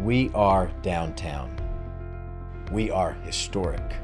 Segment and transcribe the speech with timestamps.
[0.00, 1.50] We are downtown.
[2.70, 3.96] We are historic.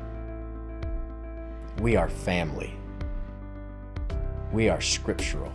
[1.80, 2.74] We are family.
[4.52, 5.52] We are scriptural.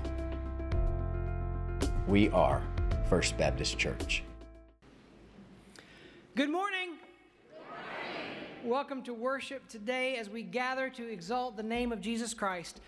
[2.07, 2.63] We are
[3.10, 4.23] First Baptist Church.
[6.38, 6.92] Good morning.
[8.64, 12.80] Welcome to worship today as we gather to exalt the name of Jesus Christ.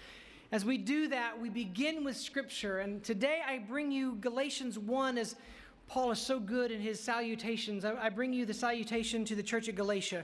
[0.54, 2.80] As we do that, we begin with Scripture.
[2.80, 5.36] And today I bring you Galatians 1 as
[5.92, 7.84] Paul is so good in his salutations.
[7.84, 10.23] I, I bring you the salutation to the church at Galatia.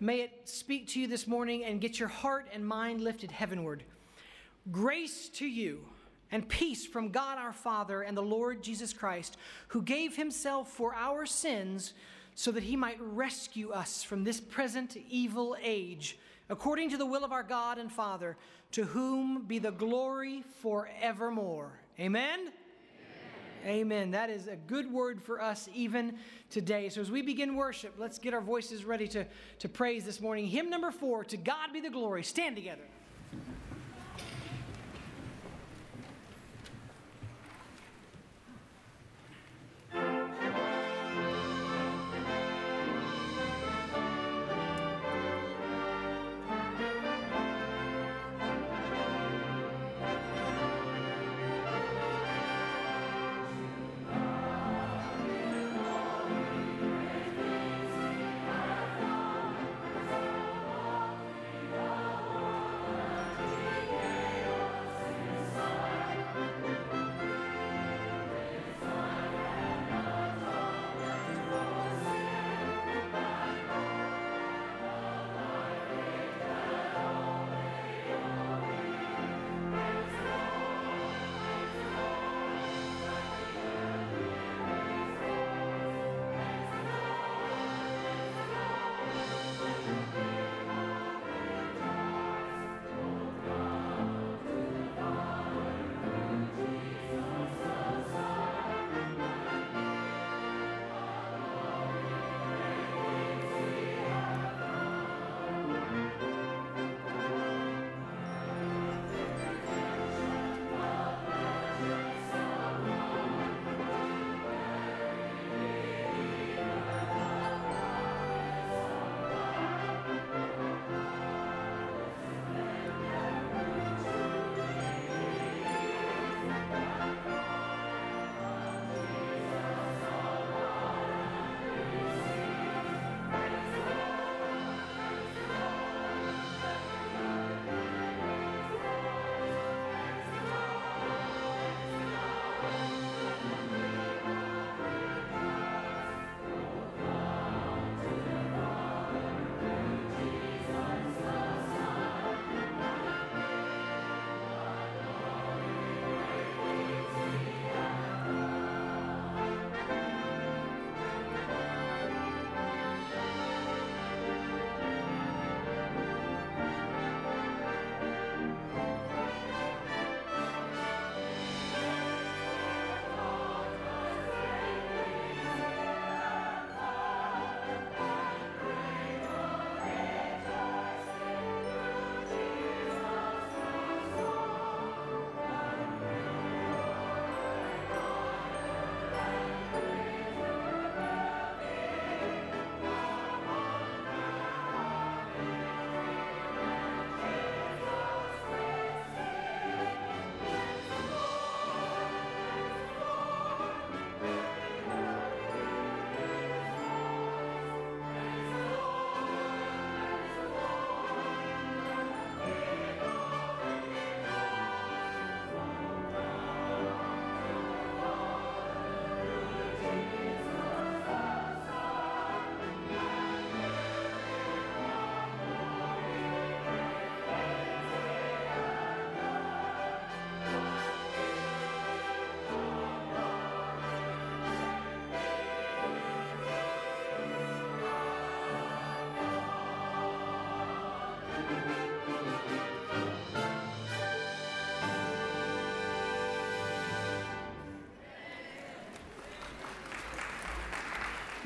[0.00, 3.84] May it speak to you this morning and get your heart and mind lifted heavenward.
[4.72, 5.80] Grace to you
[6.32, 9.36] and peace from God our Father and the Lord Jesus Christ,
[9.68, 11.92] who gave himself for our sins
[12.34, 16.16] so that he might rescue us from this present evil age,
[16.48, 18.38] according to the will of our God and Father,
[18.72, 21.78] to whom be the glory forevermore.
[22.00, 22.52] Amen.
[23.64, 24.10] Amen.
[24.10, 26.18] That is a good word for us even
[26.50, 26.88] today.
[26.90, 29.26] So, as we begin worship, let's get our voices ready to,
[29.60, 30.46] to praise this morning.
[30.46, 32.22] Hymn number four To God be the glory.
[32.24, 32.82] Stand together.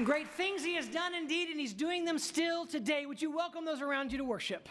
[0.04, 3.04] Great things he has done indeed, and he's doing them still today.
[3.04, 4.68] Would you welcome those around you to worship?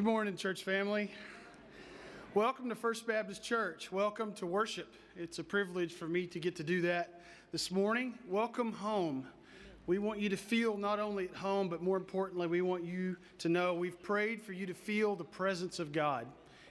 [0.00, 1.10] Good morning, church family.
[2.32, 3.92] Welcome to First Baptist Church.
[3.92, 4.94] Welcome to worship.
[5.14, 7.20] It's a privilege for me to get to do that
[7.52, 8.14] this morning.
[8.26, 9.26] Welcome home.
[9.86, 13.18] We want you to feel not only at home, but more importantly, we want you
[13.40, 16.26] to know we've prayed for you to feel the presence of God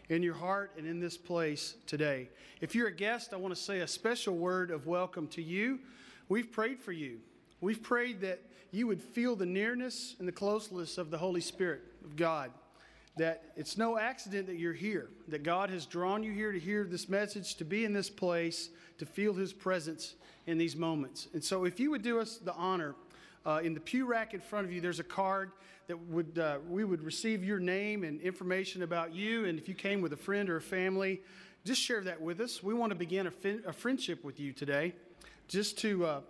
[0.10, 2.30] in your heart and in this place today.
[2.62, 5.78] If you're a guest, I want to say a special word of welcome to you.
[6.30, 7.20] We've prayed for you.
[7.62, 8.40] We've prayed that
[8.72, 12.50] you would feel the nearness and the closeness of the Holy Spirit of God
[13.20, 16.86] that it's no accident that you're here, that God has drawn you here to hear
[16.86, 20.16] this message, to be in this place, to feel His presence
[20.48, 21.28] in these moments.
[21.34, 22.96] And so, if you would do us the honor,
[23.46, 25.52] uh, in the pew rack in front of you, there's a card
[25.88, 29.46] that would uh, we would receive your name and information about you.
[29.46, 31.22] And if you came with a friend or a family,
[31.66, 32.64] just share that with us.
[32.64, 34.94] We want to begin a, fin- a friendship with you today,
[35.48, 36.06] just to.
[36.06, 36.22] Uh,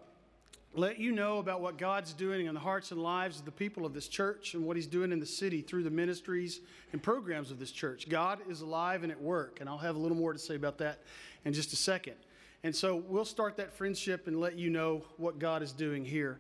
[0.74, 3.86] let you know about what God's doing in the hearts and lives of the people
[3.86, 6.62] of this church and what He's doing in the city through the ministries
[6.94, 8.08] and programs of this church.
[8.08, 10.78] God is alive and at work, and I'll have a little more to say about
[10.78, 11.00] that
[11.44, 12.16] in just a second.
[12.64, 16.40] And so we'll start that friendship and let you know what God is doing here.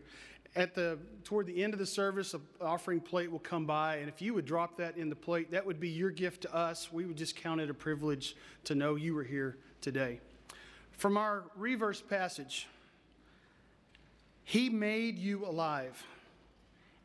[0.56, 4.10] At the toward the end of the service, an offering plate will come by, and
[4.10, 6.92] if you would drop that in the plate, that would be your gift to us.
[6.92, 8.36] We would just count it a privilege
[8.66, 10.20] to know you were here today.
[10.92, 12.68] From our reverse passage.
[14.50, 16.04] He made you alive.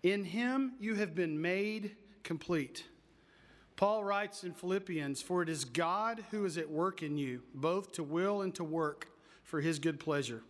[0.02, 2.84] In him you have been made complete.
[3.76, 7.92] Paul writes in Philippians, For it is God who is at work in you, both
[7.92, 9.08] to will and to work
[9.42, 10.40] for his good pleasure.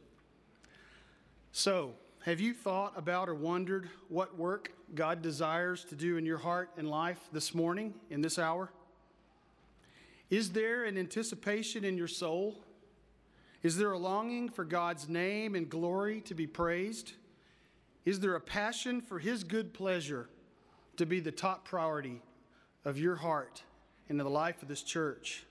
[1.51, 1.95] So,
[2.27, 6.71] have you thought about or wondered what work God desires to do in your heart
[6.77, 8.71] and life this morning, in this hour?
[10.31, 12.64] Is there an anticipation in your soul
[13.65, 17.15] is there a longing for God's name and glory to be praised?
[18.05, 20.29] Is there a passion for His good pleasure
[20.99, 22.21] to be the top priority
[22.85, 23.63] of your heart
[24.11, 25.47] and of the life of this church?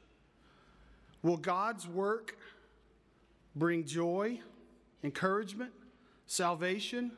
[1.24, 2.38] Will God's work
[3.56, 4.39] bring joy,
[5.04, 5.71] encouragement,
[6.27, 7.13] salvation,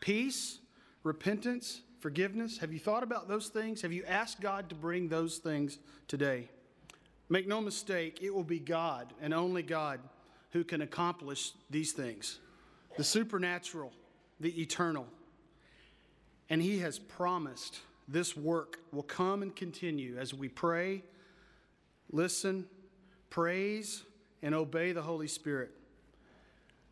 [0.00, 0.58] peace,
[1.02, 2.56] repentance, forgiveness?
[2.56, 3.82] Have you thought about those things?
[3.82, 5.78] Have you asked God to bring those things
[6.08, 6.48] today?
[7.28, 10.00] Make no mistake, it will be God and only God
[10.54, 12.38] who can accomplish these things
[12.96, 13.92] the supernatural,
[14.40, 15.06] the eternal.
[16.48, 21.02] And He has promised this work will come and continue as we pray,
[22.12, 22.66] listen,
[23.30, 24.04] praise,
[24.42, 25.72] and obey the Holy Spirit.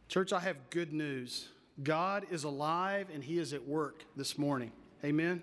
[0.09, 1.49] Church, I have good news.
[1.83, 4.73] God is alive and He is at work this morning.
[5.05, 5.41] Amen.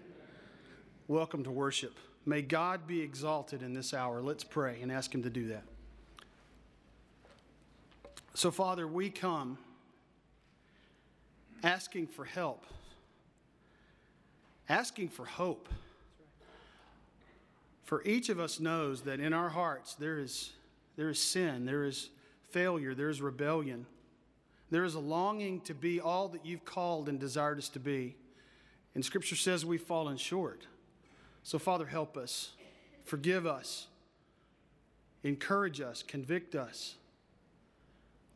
[1.07, 1.97] Welcome to worship.
[2.25, 4.21] May God be exalted in this hour.
[4.21, 5.63] Let's pray and ask Him to do that.
[8.39, 9.57] So, Father, we come
[11.61, 12.65] asking for help,
[14.69, 15.67] asking for hope.
[17.83, 20.53] For each of us knows that in our hearts there is,
[20.95, 22.11] there is sin, there is
[22.49, 23.85] failure, there is rebellion.
[24.71, 28.15] There is a longing to be all that you've called and desired us to be.
[28.95, 30.65] And Scripture says we've fallen short.
[31.43, 32.51] So, Father, help us,
[33.03, 33.87] forgive us,
[35.25, 36.95] encourage us, convict us.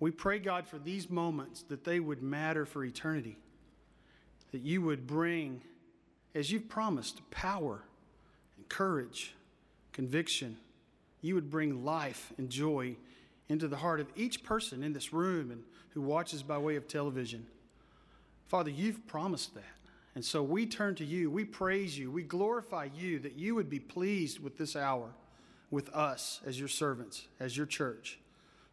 [0.03, 3.37] We pray, God, for these moments that they would matter for eternity,
[4.51, 5.61] that you would bring,
[6.35, 7.79] as you've promised, power
[8.57, 9.33] and courage,
[9.93, 10.57] conviction.
[11.21, 12.97] You would bring life and joy
[13.47, 16.89] into the heart of each person in this room and who watches by way of
[16.89, 17.45] television.
[18.49, 19.63] Father, you've promised that.
[20.15, 21.31] And so we turn to you.
[21.31, 22.11] We praise you.
[22.11, 25.11] We glorify you that you would be pleased with this hour,
[25.71, 28.19] with us as your servants, as your church.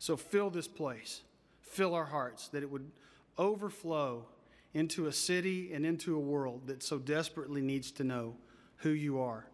[0.00, 1.20] So fill this place,
[1.60, 2.90] fill our hearts, that it would
[3.36, 4.24] overflow
[4.72, 8.34] into a city and into a world that so desperately needs to know
[8.78, 9.44] who you are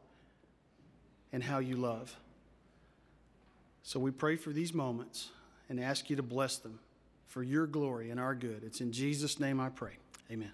[1.32, 2.16] and how you love.
[3.82, 5.30] So we pray for these moments
[5.68, 6.78] and ask you to bless them
[7.26, 8.62] for your glory and our good.
[8.64, 9.96] It's in Jesus' name I pray.
[10.30, 10.52] Amen.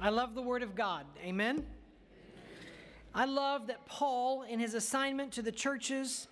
[0.00, 1.06] I love the Word of God.
[1.24, 1.66] Amen.
[3.14, 6.28] I love that Paul, in his assignment to the churches,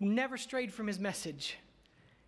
[0.00, 1.56] never strayed from his message.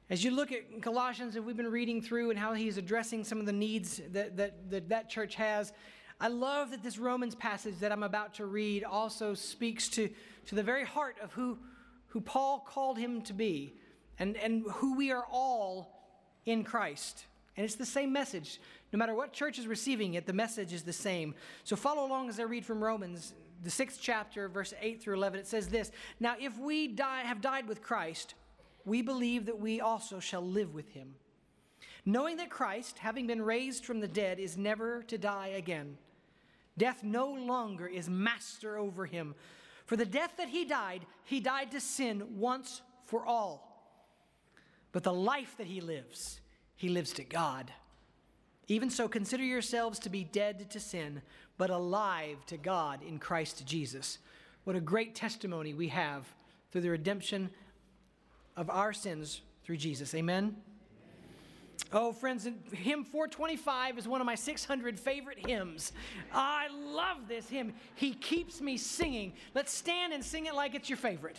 [0.08, 3.40] As you look at Colossians, and we've been reading through and how he's addressing some
[3.40, 5.72] of the needs that that, that, that church has,
[6.20, 10.08] I love that this Romans passage that I'm about to read also speaks to,
[10.46, 11.58] to the very heart of who,
[12.08, 13.74] who Paul called him to be
[14.18, 15.90] and, and who we are all
[16.46, 17.24] in Christ.
[17.56, 18.60] And it's the same message.
[18.92, 21.34] No matter what church is receiving it, the message is the same.
[21.64, 25.40] So follow along as I read from Romans, the sixth chapter, verse 8 through 11.
[25.40, 28.34] It says this Now, if we die, have died with Christ,
[28.84, 31.14] we believe that we also shall live with him.
[32.06, 35.98] knowing that Christ, having been raised from the dead, is never to die again.
[36.78, 39.34] Death no longer is master over him.
[39.84, 43.66] For the death that he died, he died to sin once for all.
[44.92, 46.40] But the life that he lives,
[46.74, 47.70] he lives to God.
[48.70, 51.22] Even so, consider yourselves to be dead to sin,
[51.58, 54.18] but alive to God in Christ Jesus.
[54.62, 56.24] What a great testimony we have
[56.70, 57.50] through the redemption
[58.56, 60.14] of our sins through Jesus.
[60.14, 60.54] Amen.
[61.92, 65.90] Oh, friends, hymn 425 is one of my 600 favorite hymns.
[66.32, 67.74] I love this hymn.
[67.96, 69.32] He keeps me singing.
[69.52, 71.38] Let's stand and sing it like it's your favorite.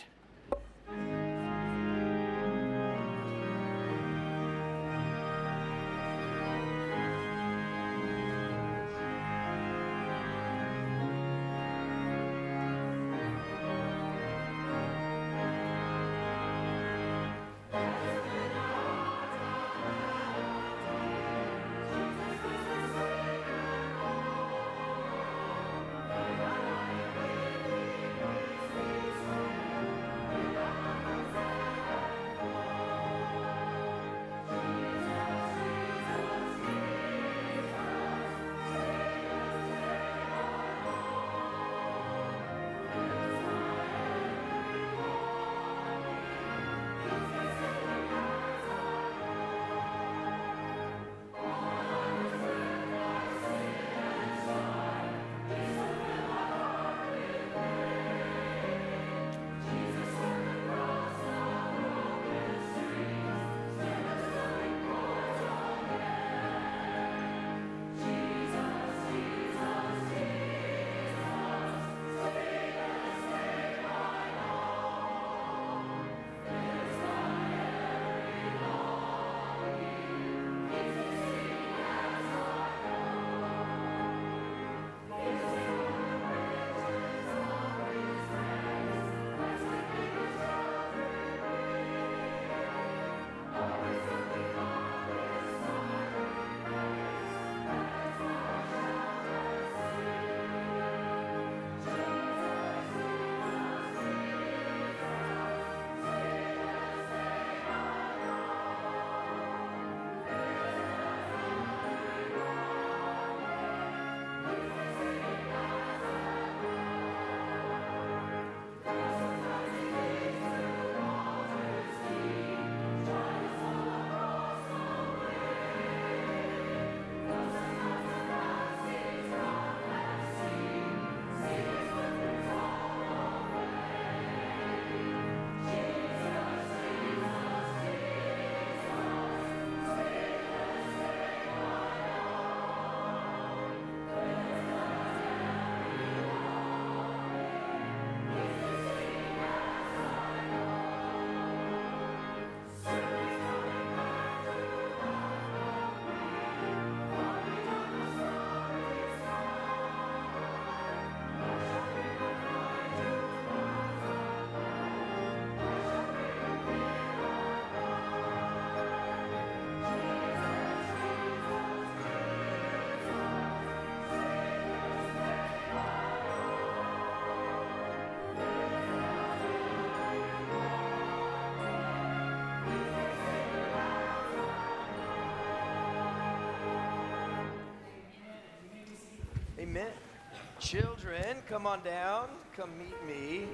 [191.48, 192.28] Come on down.
[192.56, 193.46] Come meet me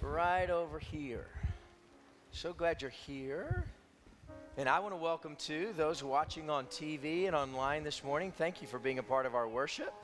[0.00, 1.26] right over here.
[2.30, 3.64] So glad you're here.
[4.56, 8.32] And I want to welcome to those watching on TV and online this morning.
[8.36, 9.94] Thank you for being a part of our worship.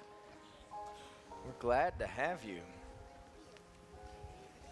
[1.45, 2.61] We're glad to have you.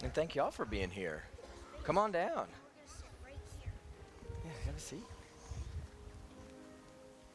[0.03, 1.25] And thank y'all for being here.
[1.85, 2.47] Come on down.
[4.45, 5.03] Yeah, have a seat.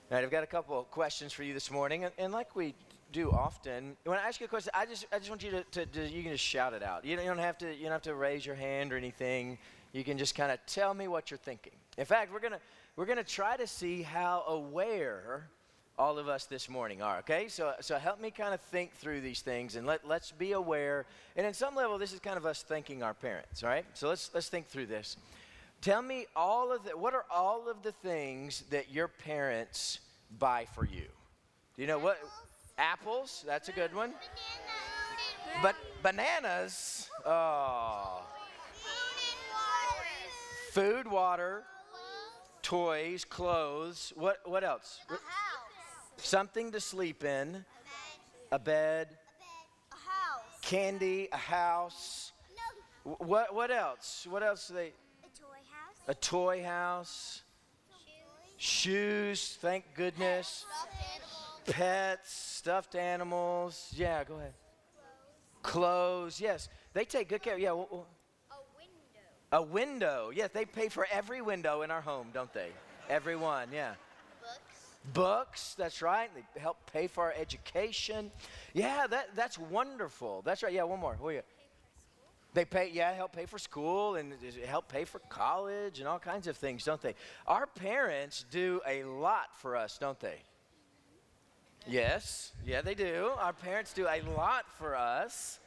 [0.09, 2.05] All right, I've got a couple questions for you this morning.
[2.17, 2.75] And like we
[3.11, 3.95] do often.
[4.03, 6.09] When I ask you a question, I just I just want you to, to, to
[6.09, 7.05] you can just shout it out.
[7.05, 9.57] You don't, you don't have to you don't have to raise your hand or anything.
[9.93, 11.73] You can just kind of tell me what you're thinking.
[11.97, 12.59] In fact, we're gonna
[12.95, 15.47] we're gonna try to see how aware
[15.99, 17.19] all of us this morning are.
[17.19, 20.51] Okay, so so help me kind of think through these things and let let's be
[20.51, 21.05] aware.
[21.35, 23.63] And in some level, this is kind of us thanking our parents.
[23.63, 25.17] All right, so let's let's think through this.
[25.81, 29.99] Tell me all of the what are all of the things that your parents
[30.39, 31.05] buy for you?
[31.75, 32.19] Do you know what?
[32.77, 34.13] Apples, that's a good one.
[35.61, 38.21] But bananas, oh.
[40.71, 41.63] Food, water,
[42.61, 44.13] toys, clothes.
[44.15, 44.99] What, what else?
[46.17, 47.65] Something to sleep in,
[48.51, 49.07] A bed.
[49.91, 50.43] a house.
[50.61, 52.31] candy, a house.
[53.03, 54.27] What, what else?
[54.29, 54.87] What else do they?
[54.87, 55.97] A toy house.
[56.09, 57.41] A toy house,
[58.57, 59.57] Shoes.
[59.61, 60.65] thank goodness.
[61.67, 63.93] Pets, stuffed animals.
[63.95, 64.53] Yeah, go ahead.
[65.61, 66.69] Clothes, yes.
[66.93, 67.57] They take good care.
[67.57, 68.05] Yeah, A window.
[69.51, 70.31] a window.
[70.33, 72.69] Yes, they pay for every window in our home, don't they?
[73.09, 73.93] Every one, yeah.
[74.41, 75.13] Books.
[75.13, 76.29] Books, that's right.
[76.33, 78.31] They help pay for our education.
[78.73, 80.41] Yeah, that, that's wonderful.
[80.43, 80.73] That's right.
[80.73, 81.15] Yeah, one more.
[81.15, 81.41] Who are you?
[82.53, 84.33] They pay, yeah, help pay for school and
[84.65, 87.13] help pay for college and all kinds of things, don't they?
[87.45, 90.37] Our parents do a lot for us, don't they?
[91.87, 93.31] Yes, yeah, they do.
[93.39, 95.59] Our parents do a lot for us.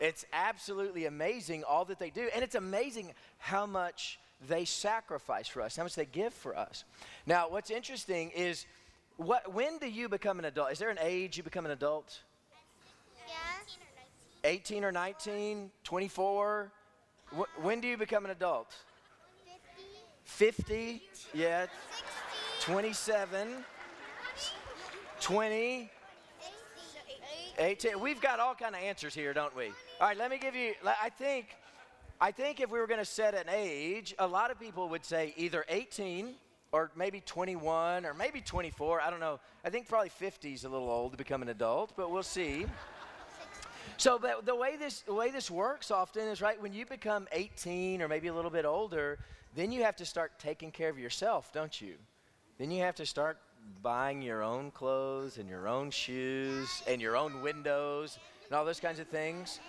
[0.00, 2.28] It's absolutely amazing all that they do.
[2.34, 6.84] And it's amazing how much they sacrifice for us, how much they give for us.
[7.26, 8.66] Now, what's interesting is
[9.16, 10.72] what, when do you become an adult?
[10.72, 12.20] Is there an age you become an adult?
[13.26, 14.50] Yeah.
[14.50, 16.72] 18 or 19, 24?
[17.30, 18.74] Wh- when do you become an adult?
[20.24, 20.62] 50.
[20.64, 21.02] 50?
[21.32, 21.66] Yeah.
[22.58, 22.72] 60.
[22.72, 23.64] 27?
[25.22, 25.88] 20?
[27.58, 29.66] 18 we've got all kind of answers here don't we?
[30.00, 31.54] All right let me give you i think
[32.20, 35.04] i think if we were going to set an age a lot of people would
[35.04, 36.34] say either 18
[36.72, 39.38] or maybe 21 or maybe 24 i don't know.
[39.64, 42.66] I think probably 50 is a little old to become an adult but we'll see.
[43.98, 47.28] So but the way this the way this works often is right when you become
[47.30, 49.20] 18 or maybe a little bit older
[49.54, 51.94] then you have to start taking care of yourself don't you?
[52.58, 53.38] Then you have to start
[53.82, 58.80] buying your own clothes and your own shoes and your own windows and all those
[58.80, 59.60] kinds of things.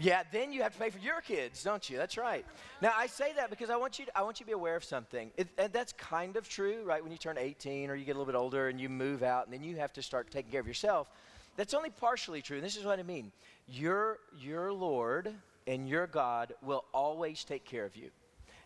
[0.00, 1.98] Yeah, then you have to pay for your kids, don't you?
[1.98, 2.46] That's right.
[2.80, 4.76] Now I say that because I want you to, I want you to be aware
[4.76, 5.30] of something.
[5.36, 7.02] It, and that's kind of true, right?
[7.02, 9.44] When you turn 18 or you get a little bit older and you move out
[9.44, 11.10] and then you have to start taking care of yourself.
[11.56, 12.56] That's only partially true.
[12.56, 13.32] And this is what I mean.
[13.68, 15.34] Your your Lord
[15.66, 18.10] and your God will always take care of you.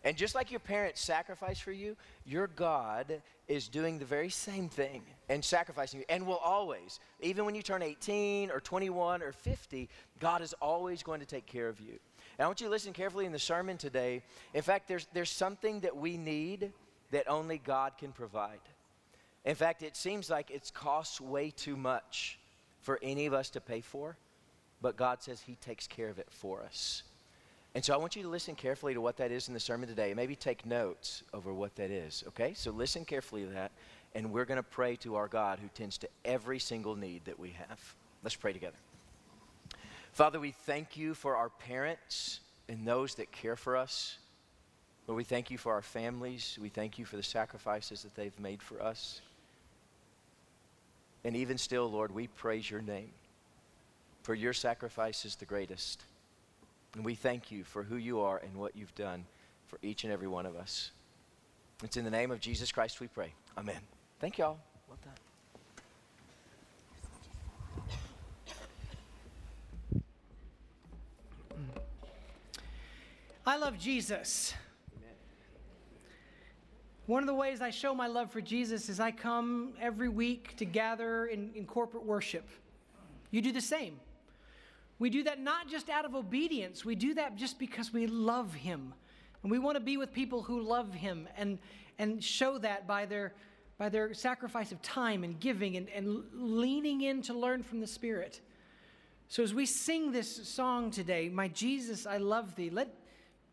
[0.07, 4.69] And just like your parents sacrificed for you, your God is doing the very same
[4.69, 9.33] thing and sacrificing you and will always, even when you turn 18 or 21 or
[9.33, 9.89] 50,
[10.21, 11.99] God is always going to take care of you.
[12.37, 14.21] And I want you to listen carefully in the sermon today.
[14.53, 16.71] In fact, there's, there's something that we need
[17.11, 18.61] that only God can provide.
[19.43, 22.39] In fact, it seems like it costs way too much
[22.79, 24.15] for any of us to pay for,
[24.81, 27.03] but God says He takes care of it for us.
[27.77, 29.87] And so I want you to listen carefully to what that is in the sermon
[29.87, 30.15] today.
[30.15, 32.55] Maybe take notes over what that is, okay?
[32.55, 33.71] So listen carefully to that,
[34.15, 37.37] and we're going to pray to our God who tends to every single need that
[37.37, 37.95] we have.
[38.23, 38.77] Let's pray together.
[40.11, 44.17] Father, we thank you for our parents and those that care for us.
[45.05, 46.57] Lord, we thank you for our families.
[46.59, 49.21] We thank you for the sacrifices that they've made for us.
[51.23, 53.11] And even still, Lord, we praise your name,
[54.23, 56.01] for your sacrifice is the greatest.
[56.95, 59.25] And we thank you for who you are and what you've done
[59.67, 60.91] for each and every one of us.
[61.83, 63.33] It's in the name of Jesus Christ we pray.
[63.57, 63.79] Amen.
[64.19, 64.57] Thank y'all.
[64.87, 65.13] Well done.
[73.45, 74.53] I love Jesus.
[77.05, 80.57] One of the ways I show my love for Jesus is I come every week
[80.57, 82.45] to gather in, in corporate worship.
[83.31, 83.97] You do the same.
[84.99, 88.53] We do that not just out of obedience, we do that just because we love
[88.53, 88.93] Him.
[89.43, 91.59] And we want to be with people who love Him and,
[91.99, 93.33] and show that by their,
[93.77, 97.87] by their sacrifice of time and giving and, and leaning in to learn from the
[97.87, 98.41] Spirit.
[99.29, 102.93] So as we sing this song today, My Jesus, I love thee, let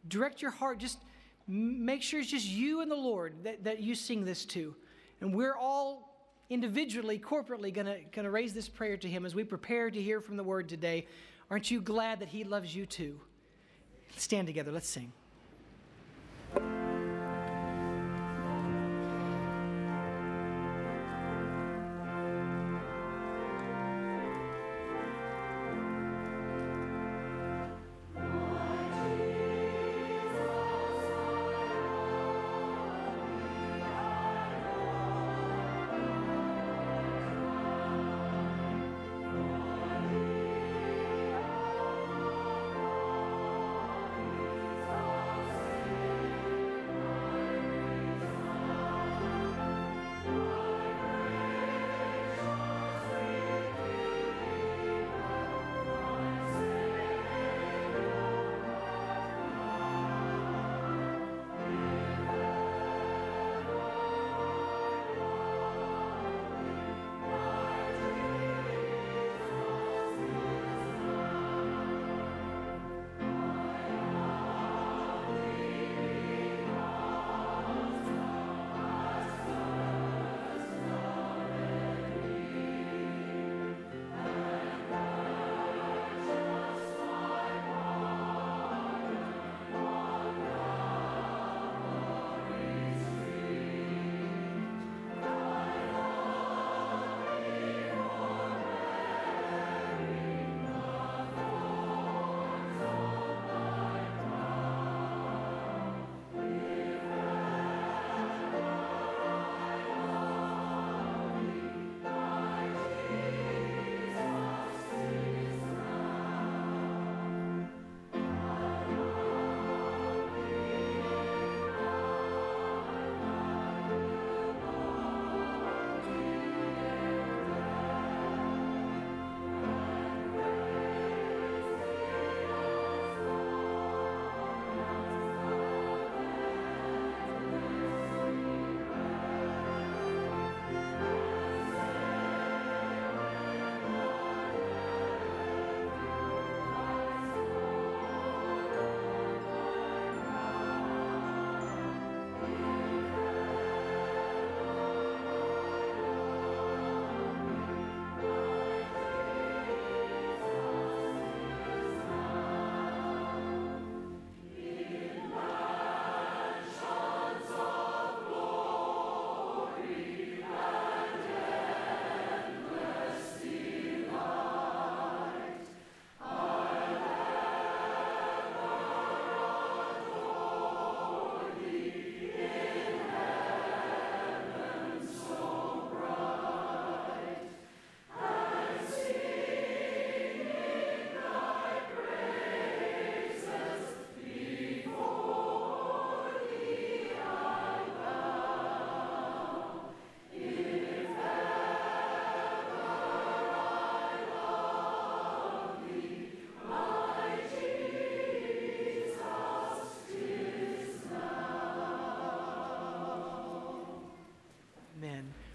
[0.08, 0.98] direct your heart, just
[1.46, 4.74] make sure it's just you and the Lord that, that you sing this to.
[5.20, 6.14] And we're all
[6.48, 10.36] individually, corporately gonna, gonna raise this prayer to Him as we prepare to hear from
[10.36, 11.06] the Word today.
[11.50, 13.20] Aren't you glad that He loves you too?
[14.16, 15.12] Stand together, let's sing.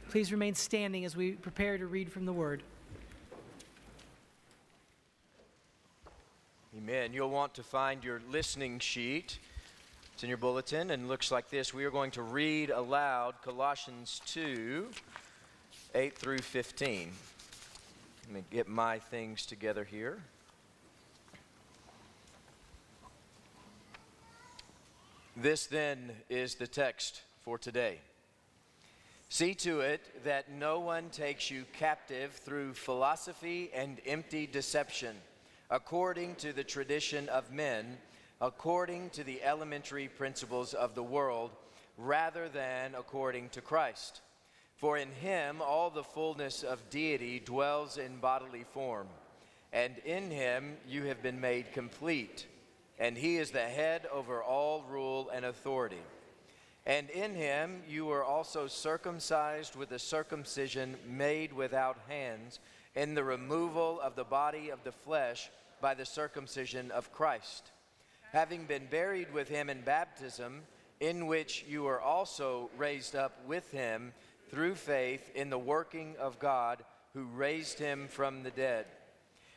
[0.10, 2.64] Please remain standing as we prepare to read from the Word.
[6.76, 7.14] Amen.
[7.14, 9.38] You'll want to find your listening sheet.
[10.12, 11.76] It's in your bulletin and looks like this.
[11.76, 14.88] We are going to read aloud Colossians 2
[15.94, 17.12] 8 through 15.
[18.26, 20.18] Let me get my things together here.
[25.38, 28.00] This then is the text for today.
[29.30, 35.16] See to it that no one takes you captive through philosophy and empty deception,
[35.70, 37.98] according to the tradition of men,
[38.42, 41.52] according to the elementary principles of the world,
[41.98, 44.22] rather than according to Christ.
[44.78, 49.08] For in him all the fullness of deity dwells in bodily form,
[49.72, 52.48] and in him you have been made complete
[53.00, 56.02] and he is the head over all rule and authority.
[56.90, 62.60] And in him you were also circumcised with a circumcision made without hands,
[62.96, 67.70] in the removal of the body of the flesh by the circumcision of Christ,
[68.32, 70.64] having been buried with him in baptism,
[71.00, 74.12] in which you were also raised up with him
[74.50, 78.88] through faith in the working of God who raised him from the dead.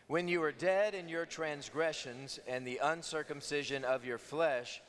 [0.07, 4.83] When you were dead in your transgressions and the uncircumcision of your flesh,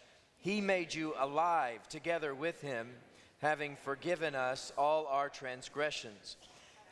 [0.44, 2.90] he made you alive together with him,
[3.40, 6.36] having forgiven us all our transgressions,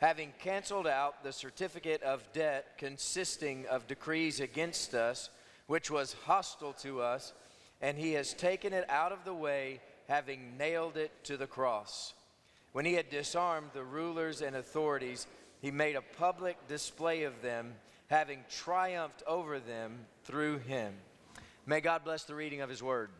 [0.00, 5.28] having canceled out the certificate of debt consisting of decrees against us,
[5.66, 7.34] which was hostile to us,
[7.82, 12.14] and he has taken it out of the way, having nailed it to the cross.
[12.72, 15.26] When he had disarmed the rulers and authorities,
[15.60, 17.74] he made a public display of them
[18.08, 20.94] having triumphed over them through him.
[21.66, 23.10] May God bless the reading of his word.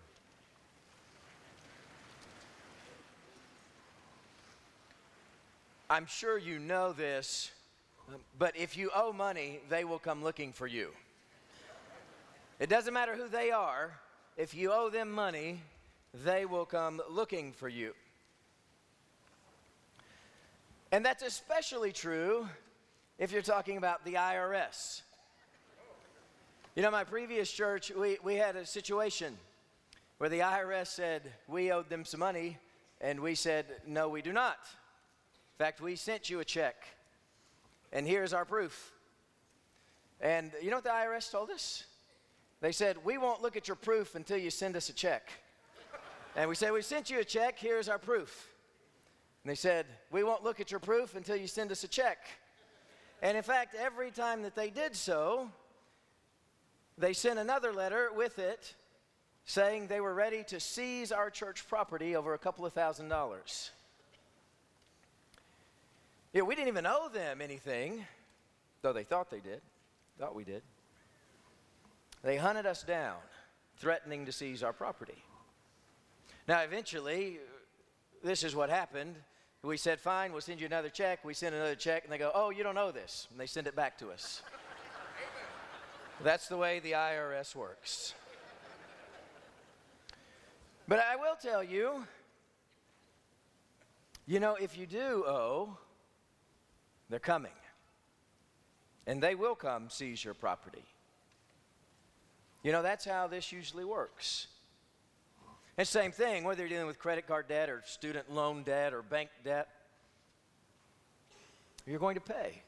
[5.93, 7.51] I'm sure you know this,
[8.09, 10.89] um, but if you owe money, they will come looking for you.
[12.59, 13.93] It doesn't matter who they are,
[14.39, 15.61] if you owe them money,
[16.25, 17.93] they will come looking for you.
[20.93, 22.49] And that's especially true
[23.19, 25.03] if you're talking about the IRS.
[26.75, 29.37] You know, my previous church, we, we had a situation
[30.17, 32.57] where the IRS said we owed them some money,
[33.03, 34.57] and we said, no, we do not.
[35.59, 36.85] In fact, we sent you a check,
[37.93, 38.93] and here's our proof.
[40.21, 41.85] And you know what the IRS told us?
[42.61, 45.31] They said, we won't look at your proof until you send us a check.
[46.37, 48.49] And we said, we sent you a check, here's our proof.
[49.45, 52.19] And they said, we won't look at your proof until you send us a check.
[53.21, 55.51] And in fact, every time that they did so,
[56.97, 58.75] they sent another letter with it
[59.45, 63.71] saying they were ready to seize our church property over a couple of thousand dollars.
[66.33, 68.05] Yeah, we didn't even owe them anything,
[68.81, 69.61] though they thought they did,
[70.19, 70.63] thought we did.
[72.23, 73.17] They hunted us down,
[73.77, 75.23] threatening to seize our property.
[76.49, 77.39] Now, eventually,
[78.25, 79.17] this is what happened.
[79.63, 81.25] We said, fine, we'll send you another check.
[81.25, 83.29] We send another check, and they go, oh, you don't owe this.
[83.31, 84.43] And they send it back to us.
[86.25, 88.15] That's the way the IRS works.
[90.89, 92.05] But I will tell you,
[94.27, 95.77] you know, if you do owe,
[97.13, 97.53] they're coming.
[99.07, 100.83] And they will come seize your property.
[102.63, 104.47] You know, that's how this usually works.
[105.77, 109.03] And same thing, whether you're dealing with credit card debt or student loan debt or
[109.03, 109.69] bank debt,
[111.87, 112.63] you're going to pay.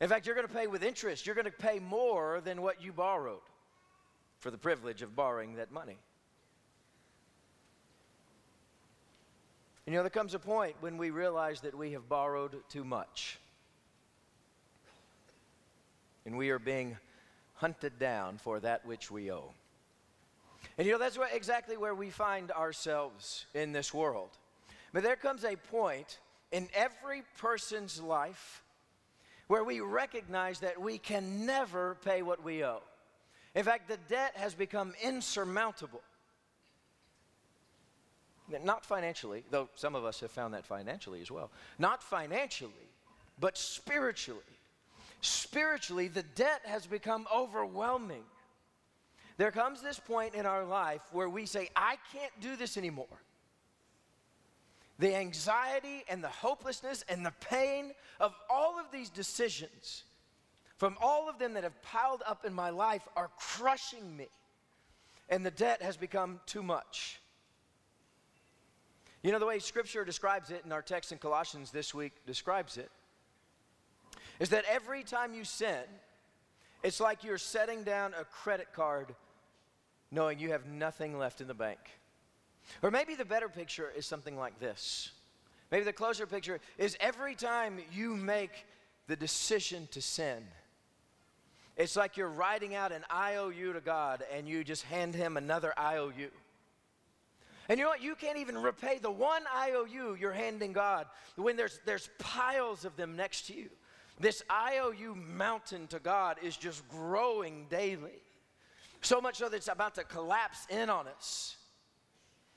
[0.00, 1.26] In fact, you're going to pay with interest.
[1.26, 3.40] You're going to pay more than what you borrowed
[4.38, 5.96] for the privilege of borrowing that money.
[9.86, 13.38] You know, there comes a point when we realize that we have borrowed too much.
[16.26, 16.98] And we are being
[17.54, 19.52] hunted down for that which we owe.
[20.76, 24.30] And you know, that's what, exactly where we find ourselves in this world.
[24.92, 26.18] But there comes a point
[26.52, 28.62] in every person's life
[29.46, 32.82] where we recognize that we can never pay what we owe.
[33.54, 36.02] In fact, the debt has become insurmountable.
[38.64, 41.50] Not financially, though some of us have found that financially as well.
[41.78, 42.72] Not financially,
[43.40, 44.42] but spiritually.
[45.20, 48.24] Spiritually, the debt has become overwhelming.
[49.38, 53.06] There comes this point in our life where we say, I can't do this anymore.
[54.98, 60.04] The anxiety and the hopelessness and the pain of all of these decisions,
[60.78, 64.28] from all of them that have piled up in my life, are crushing me.
[65.28, 67.20] And the debt has become too much.
[69.22, 72.78] You know, the way Scripture describes it in our text in Colossians this week describes
[72.78, 72.90] it
[74.38, 75.82] is that every time you sin,
[76.82, 79.14] it's like you're setting down a credit card
[80.10, 81.78] knowing you have nothing left in the bank.
[82.82, 85.10] Or maybe the better picture is something like this.
[85.70, 88.66] Maybe the closer picture is every time you make
[89.08, 90.44] the decision to sin,
[91.76, 95.72] it's like you're writing out an IOU to God and you just hand him another
[95.78, 96.30] IOU.
[97.68, 98.02] And you know what?
[98.02, 102.96] You can't even repay the one IOU you're handing God when there's, there's piles of
[102.96, 103.68] them next to you.
[104.18, 108.22] This IOU mountain to God is just growing daily.
[109.02, 111.56] So much so that it's about to collapse in on us.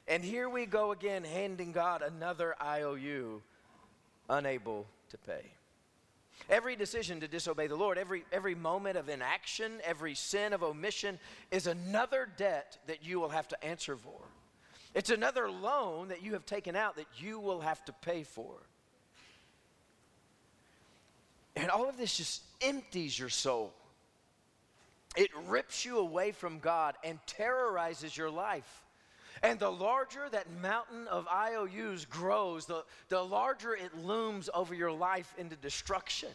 [0.07, 3.41] And here we go again, handing God another IOU,
[4.29, 5.51] unable to pay.
[6.49, 11.19] Every decision to disobey the Lord, every, every moment of inaction, every sin of omission
[11.51, 14.21] is another debt that you will have to answer for.
[14.95, 18.53] It's another loan that you have taken out that you will have to pay for.
[21.59, 23.73] And all of this just empties your soul.
[25.17, 28.85] It rips you away from God and terrorizes your life.
[29.43, 34.91] And the larger that mountain of IOUs grows, the, the larger it looms over your
[34.91, 36.29] life into destruction.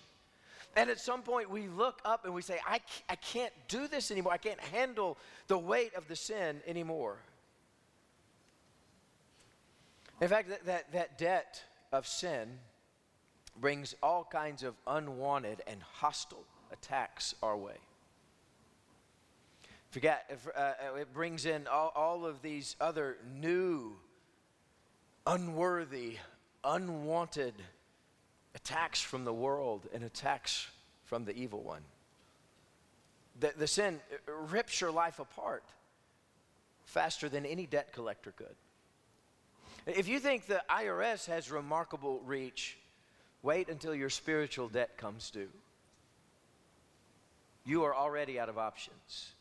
[0.77, 4.11] And at some point, we look up and we say, I, I can't do this
[4.11, 4.33] anymore.
[4.33, 7.17] I can't handle the weight of the sin anymore.
[10.21, 12.59] In fact, that, that, that debt of sin
[13.61, 17.77] brings all kinds of unwanted and hostile attacks our way.
[19.90, 23.97] Forget, uh, uh, it brings in all, all of these other new,
[25.25, 26.17] unworthy,
[26.64, 27.55] unwanted
[28.57, 30.67] attacks from the world and attacks
[31.05, 31.83] from the evil one.
[33.38, 35.64] The, the sin rips your life apart
[36.85, 38.57] faster than any debt collector could.
[39.87, 42.79] If you think the IRS has remarkable reach,
[43.44, 45.50] wait until your spiritual debt comes due.
[47.66, 49.33] You are already out of options.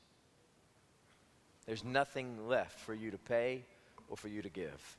[1.65, 3.63] There's nothing left for you to pay
[4.09, 4.97] or for you to give.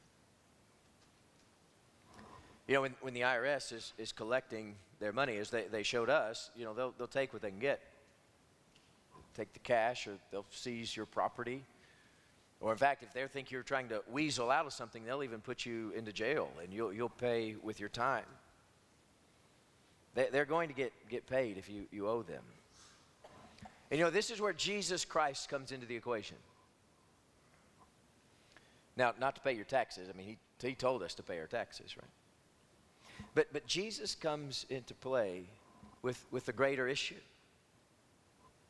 [2.67, 6.09] You know, when, when the IRS is, is collecting their money, as they, they showed
[6.09, 7.81] us, you know, they'll, they'll take what they can get.
[9.37, 11.63] Take the cash or they'll seize your property.
[12.61, 15.41] Or, in fact, if they think you're trying to weasel out of something, they'll even
[15.41, 18.25] put you into jail and you'll, you'll pay with your time.
[20.15, 22.43] They, they're going to get, get paid if you, you owe them.
[23.91, 26.37] And you know, this is where Jesus Christ comes into the equation.
[28.97, 30.09] Now, not to pay your taxes.
[30.13, 32.11] I mean, he, he told us to pay our taxes, right?
[33.35, 35.45] But, but Jesus comes into play
[36.03, 37.15] with, with the greater issue,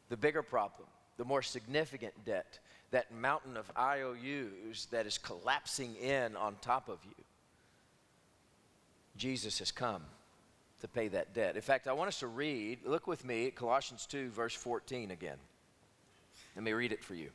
[0.08, 2.58] the bigger problem, the more significant debt,
[2.90, 7.24] that mountain of IOUs that is collapsing in on top of you.
[9.16, 10.02] Jesus has come
[10.84, 11.56] to pay that debt.
[11.56, 15.12] In fact, I want us to read, look with me at Colossians 2, verse 14
[15.12, 15.38] again.
[16.54, 17.30] Let me read it for you.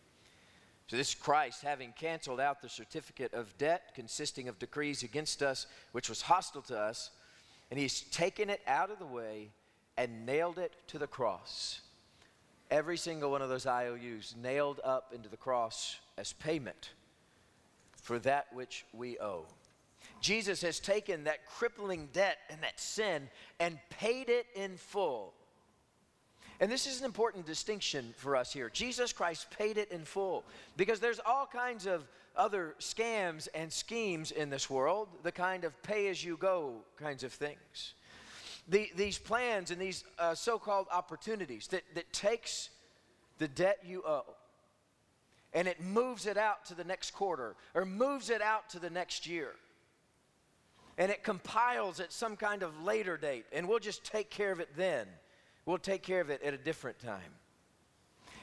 [0.87, 5.65] So, this Christ, having canceled out the certificate of debt consisting of decrees against us,
[5.93, 7.09] which was hostile to us,
[7.71, 9.49] and he's taken it out of the way
[9.97, 11.81] and nailed it to the cross.
[12.69, 16.91] Every single one of those IOUs nailed up into the cross as payment
[18.03, 19.47] for that which we owe.
[20.21, 23.29] Jesus has taken that crippling debt and that sin
[23.59, 25.33] and paid it in full
[26.59, 28.69] and this is an important distinction for us here.
[28.69, 30.43] Jesus Christ paid it in full
[30.75, 32.05] because there's all kinds of
[32.35, 37.23] other scams and schemes in this world, the kind of pay as you go kinds
[37.23, 37.93] of things.
[38.67, 42.69] The, these plans and these uh, so called opportunities that, that takes
[43.37, 44.35] the debt you owe
[45.53, 48.89] and it moves it out to the next quarter or moves it out to the
[48.89, 49.53] next year.
[50.99, 54.59] And it compiles at some kind of later date, and we'll just take care of
[54.59, 55.07] it then.
[55.65, 57.31] We'll take care of it at a different time.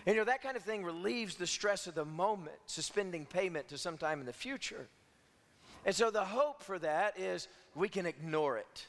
[0.07, 3.69] And you know, that kind of thing relieves the stress of the moment, suspending payment
[3.69, 4.89] to some time in the future.
[5.85, 8.87] And so the hope for that is we can ignore it,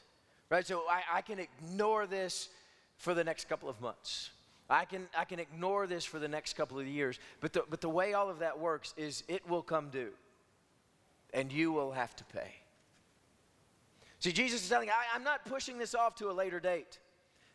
[0.48, 0.66] right?
[0.66, 2.48] So I, I can ignore this
[2.96, 4.30] for the next couple of months.
[4.70, 7.18] I can, I can ignore this for the next couple of years.
[7.40, 10.12] But the, but the way all of that works is it will come due,
[11.34, 12.54] and you will have to pay.
[14.20, 16.98] See, Jesus is telling, I, I'm not pushing this off to a later date.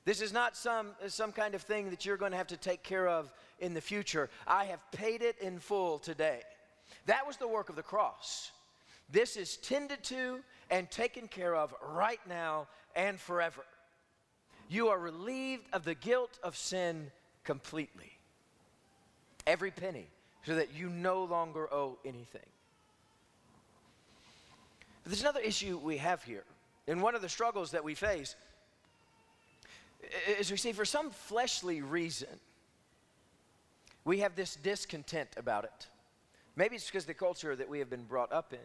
[0.06, 2.84] This is not some, some kind of thing that you're going to have to take
[2.84, 4.30] care of in the future.
[4.47, 6.41] I have paid it in full today.
[7.06, 8.52] That was the work of the cross.
[9.10, 13.63] This is tended to and taken care of right now and forever.
[14.69, 17.12] You are relieved of the guilt of sin
[17.43, 18.12] completely.
[19.45, 20.08] Every penny,
[20.45, 22.41] so that you no longer owe anything.
[25.04, 26.45] But there's another issue we have here.
[26.88, 28.36] And one of the struggles that we face
[30.38, 32.30] is we see for some fleshly reason,
[34.06, 35.88] we have this discontent about it.
[36.56, 38.60] Maybe it's because the culture that we have been brought up in.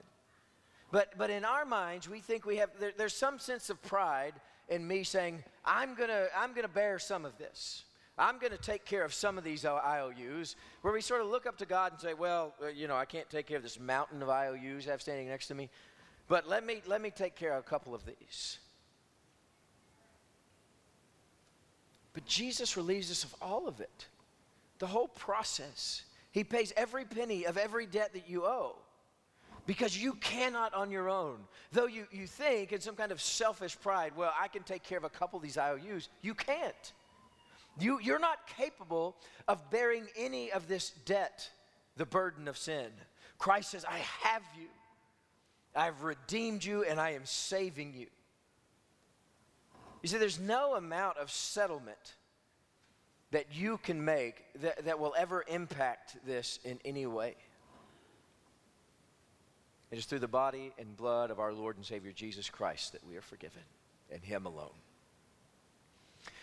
[0.91, 4.35] But, but in our minds, we think we have, there, there's some sense of pride
[4.69, 7.85] in me saying, I'm going to I'm going to bear some of this.
[8.19, 11.47] I'm going to take care of some of these IOUs, where we sort of look
[11.47, 13.79] up to God and say, well, uh, you know, I can't take care of this
[13.79, 15.71] mountain of IOUs I have standing next to me,
[16.29, 18.59] but let me, let me take care of a couple of these.
[22.13, 24.07] But Jesus relieves us of all of it,
[24.79, 26.03] the whole process.
[26.33, 28.77] He pays every penny of every debt that you owe
[29.67, 31.37] because you cannot on your own.
[31.73, 34.99] Though you, you think in some kind of selfish pride, well, I can take care
[34.99, 36.93] of a couple of these IOUs, you can't.
[37.79, 39.15] You, you're not capable
[39.47, 41.51] of bearing any of this debt,
[41.97, 42.89] the burden of sin.
[43.39, 44.69] Christ says, I have you.
[45.79, 48.07] I've redeemed you and I am saving you.
[50.03, 52.15] You see, there's no amount of settlement
[53.31, 57.37] that you can make that, that will ever impact this in any way.
[59.93, 63.07] It is through the body and blood of our Lord and Savior Jesus Christ that
[63.07, 63.63] we are forgiven,
[64.11, 64.75] and Him alone.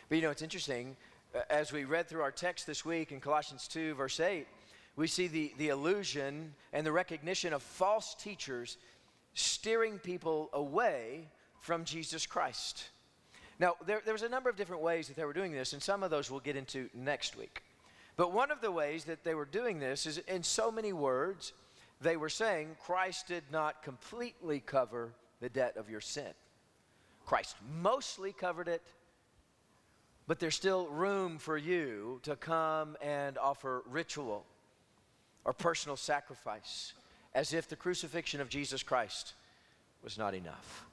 [0.08, 0.96] But you know, it's interesting
[1.36, 4.48] uh, as we read through our text this week in Colossians 2, verse 8,
[4.96, 8.78] we see the, the illusion and the recognition of false teachers
[9.36, 11.28] steering people away
[11.60, 12.90] from Jesus Christ.
[13.60, 15.84] Now, there, there was a number of different ways that they were doing this, and
[15.84, 17.62] some of those we'll get into next week.
[18.18, 21.54] But one of the ways that they were doing this is in so many words,
[22.02, 25.12] they were saying Christ did not completely cover
[25.42, 26.34] the debt of your sin.
[27.26, 28.82] Christ mostly covered it,
[30.28, 34.46] but there's still room for you to come and offer ritual
[35.44, 36.94] or personal sacrifice
[37.36, 39.34] as if the crucifixion of Jesus Christ
[40.02, 40.86] was not enough.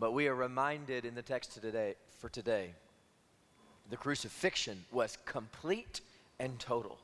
[0.00, 2.72] But we are reminded in the text today, for today,
[3.88, 6.00] the crucifixion was complete
[6.40, 6.98] and total.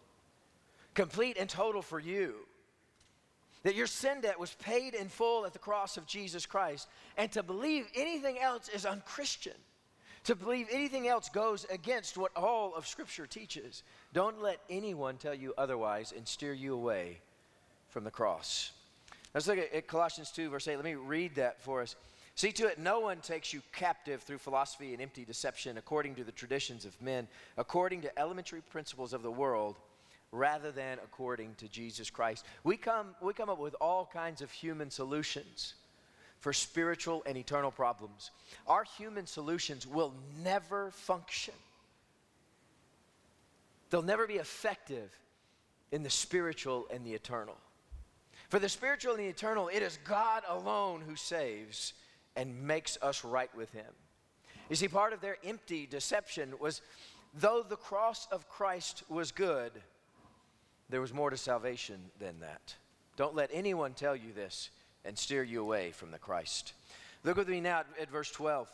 [0.94, 2.34] Complete and total for you.
[3.62, 6.88] That your sin debt was paid in full at the cross of Jesus Christ.
[7.16, 9.54] And to believe anything else is unchristian.
[10.24, 13.82] To believe anything else goes against what all of Scripture teaches.
[14.12, 17.18] Don't let anyone tell you otherwise and steer you away
[17.88, 18.70] from the cross.
[19.34, 20.76] Let's look at, Colossians 2, verse 8.
[20.76, 21.96] Let me read that for us.
[22.34, 26.24] See to it, no one takes you captive through philosophy and empty deception, according to
[26.24, 29.76] the traditions of men, according to elementary principles of the world,
[30.30, 32.46] rather than according to Jesus Christ.
[32.62, 35.74] We come, we come up with all kinds of human solutions
[36.42, 38.32] for spiritual and eternal problems.
[38.66, 40.12] Our human solutions will
[40.42, 41.54] never function,
[43.88, 45.16] they'll never be effective
[45.92, 47.56] in the spiritual and the eternal.
[48.48, 51.94] For the spiritual and the eternal, it is God alone who saves
[52.34, 53.86] and makes us right with Him.
[54.68, 56.82] You see, part of their empty deception was
[57.34, 59.70] though the cross of Christ was good,
[60.88, 62.74] there was more to salvation than that.
[63.16, 64.70] Don't let anyone tell you this
[65.04, 66.74] and steer you away from the Christ.
[67.24, 68.68] Look with me now at, at verse 12.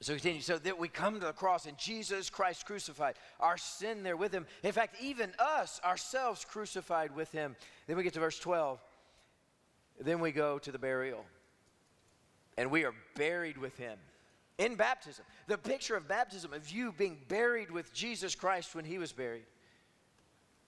[0.00, 0.40] So continue.
[0.40, 4.32] So that we come to the cross and Jesus Christ crucified, our sin there with
[4.32, 4.46] him.
[4.62, 7.56] In fact, even us ourselves crucified with him.
[7.86, 8.80] Then we get to verse 12.
[10.00, 11.24] Then we go to the burial.
[12.56, 13.98] And we are buried with him
[14.58, 15.24] in baptism.
[15.46, 19.46] The picture of baptism of you being buried with Jesus Christ when he was buried.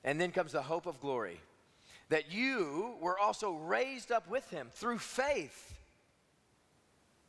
[0.02, 1.40] And then comes the hope of glory
[2.10, 5.78] that you were also raised up with him through faith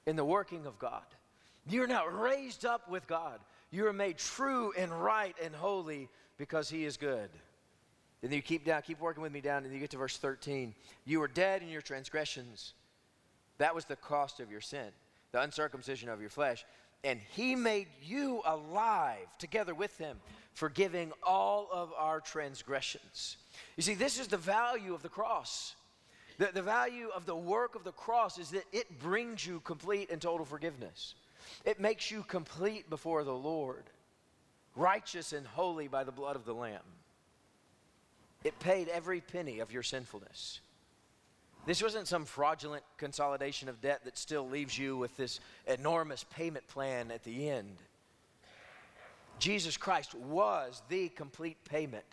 [0.05, 1.03] in the working of God.
[1.69, 3.39] You're now raised up with God.
[3.69, 7.29] You are made true and right and holy because he is good.
[8.21, 10.17] And then you keep down, keep working with me down, and you get to verse
[10.17, 10.73] 13.
[11.05, 12.73] You were dead in your transgressions.
[13.59, 14.87] That was the cost of your sin,
[15.31, 16.65] the uncircumcision of your flesh.
[17.03, 20.19] And he made you alive together with him,
[20.53, 23.37] forgiving all of our transgressions.
[23.75, 25.75] You see, this is the value of the cross.
[26.37, 30.11] The, the value of the work of the cross is that it brings you complete
[30.11, 31.15] and total forgiveness.
[31.65, 33.83] It makes you complete before the Lord,
[34.75, 36.81] righteous and holy by the blood of the Lamb.
[38.43, 40.61] It paid every penny of your sinfulness.
[41.65, 46.67] This wasn't some fraudulent consolidation of debt that still leaves you with this enormous payment
[46.67, 47.77] plan at the end.
[49.37, 52.05] Jesus Christ was the complete payment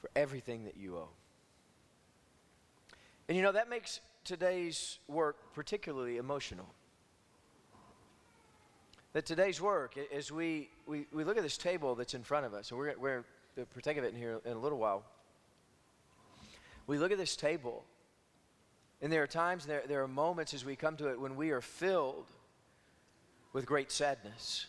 [0.00, 1.08] for everything that you owe.
[3.28, 6.66] And you know, that makes today's work particularly emotional.
[9.14, 12.52] That today's work, as we, we, we look at this table that's in front of
[12.52, 13.24] us, and we're, we're
[13.56, 15.04] to partake of it in here in a little while.
[16.86, 17.84] We look at this table,
[19.02, 21.50] and there are times, there, there are moments as we come to it when we
[21.50, 22.26] are filled
[23.52, 24.66] with great sadness.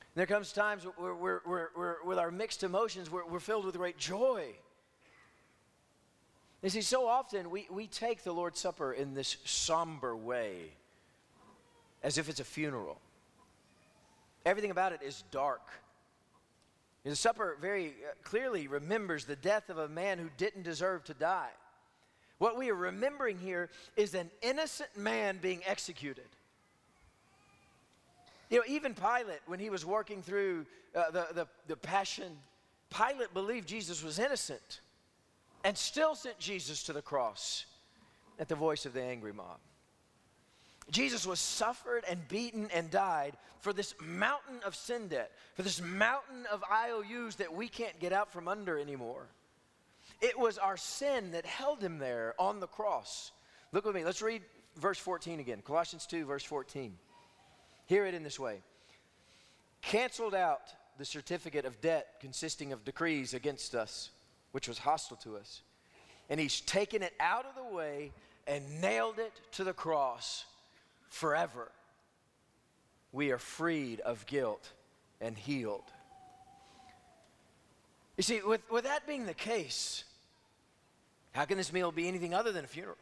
[0.00, 3.76] And there comes times where we're, we're, with our mixed emotions, we're, we're filled with
[3.76, 4.46] great joy.
[6.62, 10.72] You see, so often we, we take the Lord's Supper in this somber way,
[12.02, 13.00] as if it's a funeral.
[14.44, 15.68] Everything about it is dark.
[17.08, 21.14] The supper very uh, clearly remembers the death of a man who didn't deserve to
[21.14, 21.48] die.
[22.36, 26.26] What we are remembering here is an innocent man being executed.
[28.50, 32.36] You know, even Pilate, when he was working through uh, the, the, the passion,
[32.90, 34.80] Pilate believed Jesus was innocent
[35.64, 37.64] and still sent Jesus to the cross
[38.38, 39.58] at the voice of the angry mob.
[40.90, 45.82] Jesus was suffered and beaten and died for this mountain of sin debt, for this
[45.82, 49.26] mountain of IOUs that we can't get out from under anymore.
[50.20, 53.32] It was our sin that held him there on the cross.
[53.72, 54.04] Look with me.
[54.04, 54.42] Let's read
[54.76, 55.62] verse 14 again.
[55.64, 56.96] Colossians 2, verse 14.
[57.86, 58.60] Hear it in this way
[59.82, 64.10] Canceled out the certificate of debt consisting of decrees against us,
[64.52, 65.62] which was hostile to us.
[66.30, 68.12] And he's taken it out of the way
[68.46, 70.44] and nailed it to the cross
[71.08, 71.70] forever.
[73.12, 74.72] We are freed of guilt
[75.20, 75.84] and healed.
[78.16, 80.04] You see, with, with that being the case,
[81.32, 82.96] how can this meal be anything other than a funeral?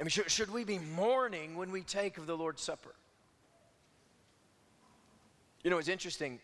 [0.00, 2.94] I mean, should, should we be mourning when we take of the Lord's Supper?
[5.62, 6.38] You know, it's interesting.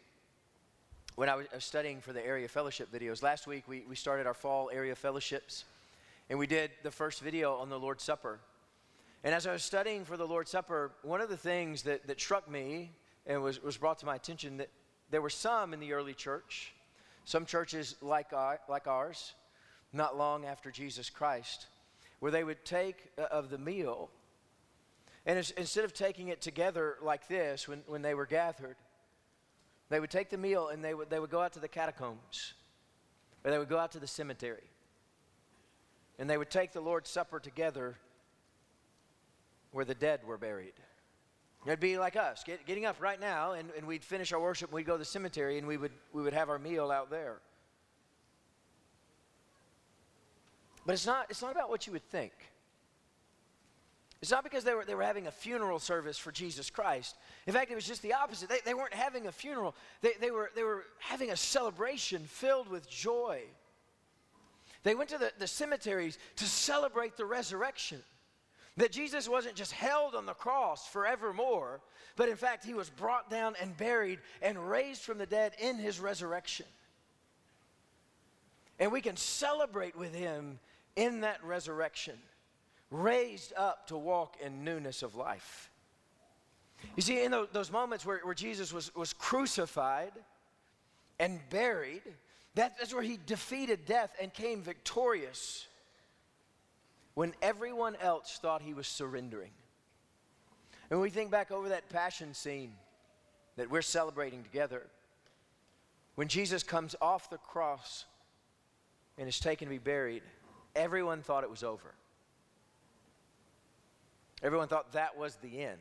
[1.15, 4.35] When I was studying for the area fellowship videos, last week we, we started our
[4.35, 5.65] fall area fellowships,
[6.29, 8.41] and we did the first video on the Lord's Supper.
[9.25, 12.21] And as I was studying for the Lord's Supper, one of the things that, that
[12.21, 12.93] struck me
[13.27, 14.69] and was, was brought to my attention that
[15.11, 16.75] there were some in the early church,
[17.25, 19.35] some churches like, our, like ours,
[19.95, 21.69] not long after Jesus Christ,
[22.21, 24.11] where they would take uh, of the meal,
[25.25, 28.77] and instead of taking it together like this when, when they were gathered,
[29.89, 32.53] they would take the meal and they would, they would go out to the catacombs,
[33.43, 34.69] or they would go out to the cemetery,
[36.19, 37.97] and they would take the Lord's Supper together
[39.75, 40.73] where the dead were buried.
[41.67, 44.69] It'd be like us, get, getting up right now, and, and we'd finish our worship,
[44.69, 47.11] and we'd go to the cemetery, and we would, we would have our meal out
[47.11, 47.39] there.
[50.87, 52.33] But it's not, it's not about what you would think.
[54.23, 57.17] It's not because they were, they were having a funeral service for Jesus Christ.
[57.49, 58.49] In fact, it was just the opposite.
[58.49, 62.69] They, they weren't having a funeral, they, they, were, they were having a celebration filled
[62.69, 63.43] with joy.
[64.85, 68.01] They went to the, the cemeteries to celebrate the resurrection.
[68.77, 71.81] That Jesus wasn't just held on the cross forevermore,
[72.17, 75.79] but in fact, he was brought down and buried and raised from the dead in
[75.79, 76.67] his resurrection.
[78.81, 80.59] And we can celebrate with him
[80.97, 82.17] in that resurrection,
[82.91, 85.71] raised up to walk in newness of life.
[86.97, 90.13] You see, in those moments where, where Jesus was, was crucified
[91.19, 92.03] and buried,
[92.55, 95.67] that, that's where he defeated death and came victorious
[97.15, 99.51] when everyone else thought he was surrendering.
[100.91, 102.73] And when we think back over that passion scene
[103.57, 104.83] that we're celebrating together,
[106.17, 108.05] when Jesus comes off the cross
[109.17, 110.23] and is taken to be buried,
[110.77, 111.95] everyone thought it was over.
[114.43, 115.79] Everyone thought that was the end.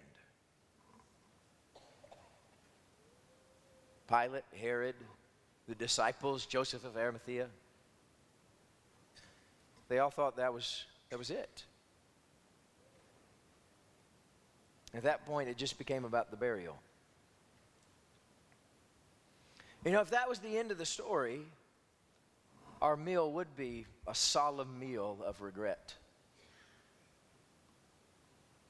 [4.07, 4.95] Pilate, Herod,
[5.67, 7.47] the disciples, Joseph of Arimathea,
[9.89, 11.63] they all thought that was that was it.
[14.95, 16.79] At that point, it just became about the burial.
[19.85, 21.41] You know, if that was the end of the story,
[22.81, 25.93] our meal would be a solemn meal of regret.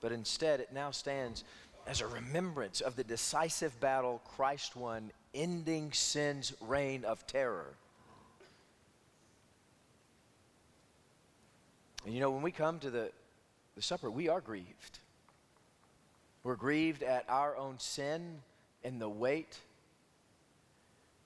[0.01, 1.45] But instead, it now stands
[1.87, 7.77] as a remembrance of the decisive battle Christ won, ending sin's reign of terror.
[12.05, 13.11] And you know, when we come to the,
[13.75, 14.99] the supper, we are grieved.
[16.43, 18.39] We're grieved at our own sin
[18.83, 19.57] and the weight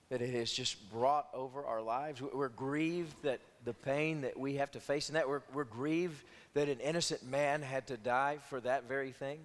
[0.10, 2.22] that it has just brought over our lives.
[2.22, 5.28] We're grieved that the pain that we have to face in that.
[5.28, 6.24] We're, we're grieved
[6.54, 9.40] that an innocent man had to die for that very thing.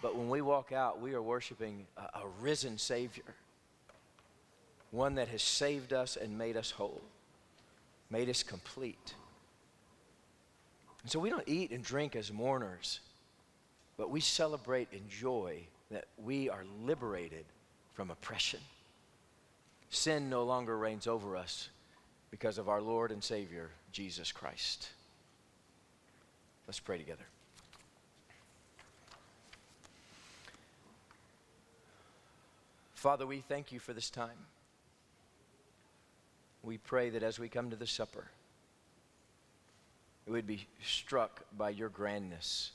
[0.00, 3.34] But when we walk out, we are worshiping a, a risen Savior,
[4.90, 7.02] one that has saved us and made us whole
[8.12, 9.14] made us complete.
[11.02, 13.00] And so we don't eat and drink as mourners,
[13.96, 17.46] but we celebrate in joy that we are liberated
[17.94, 18.60] from oppression,
[19.90, 21.70] sin no longer reigns over us
[22.30, 24.88] because of our Lord and Savior, Jesus Christ.
[26.66, 27.24] Let's pray together.
[32.94, 34.30] Father, we thank you for this time.
[36.62, 38.24] We pray that as we come to the supper,
[40.26, 42.70] we would be struck by your grandness,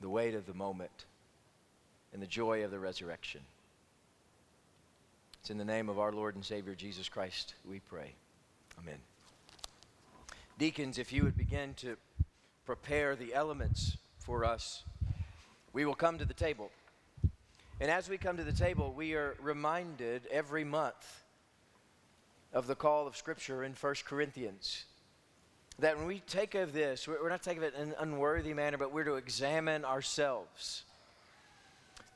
[0.00, 1.04] the weight of the moment,
[2.12, 3.42] and the joy of the resurrection.
[5.40, 8.12] It's in the name of our Lord and Savior Jesus Christ we pray.
[8.78, 8.98] Amen.
[10.58, 11.96] Deacons, if you would begin to
[12.66, 14.82] prepare the elements for us,
[15.72, 16.70] we will come to the table.
[17.80, 21.22] And as we come to the table, we are reminded every month
[22.52, 24.84] of the call of Scripture in 1 Corinthians.
[25.78, 28.92] That when we take of this, we're not taking it in an unworthy manner, but
[28.92, 30.82] we're to examine ourselves.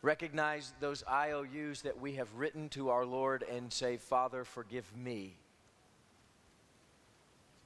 [0.03, 5.37] Recognize those IOUs that we have written to our Lord and say, Father, forgive me.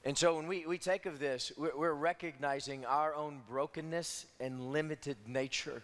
[0.05, 4.71] And so when we, we take of this, we're, we're recognizing our own brokenness and
[4.71, 5.81] limited nature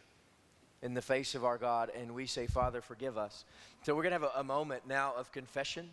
[0.84, 3.46] in the face of our God, and we say, Father, forgive us.
[3.84, 5.90] So we're going to have a, a, moment now of confession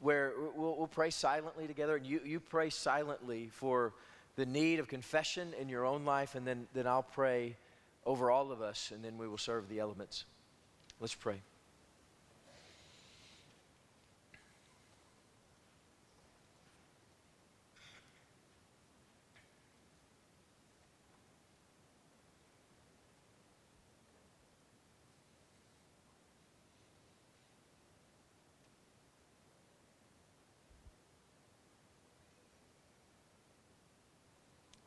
[0.00, 3.94] where we'll, we'll pray silently together, and you, you pray silently for
[4.34, 7.56] the need of confession in your own life, and then, then I'll pray
[8.04, 10.24] over all of us, and then we will serve the elements.
[10.98, 11.40] Let's pray.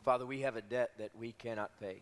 [0.03, 2.01] Father, we have a debt that we cannot pay.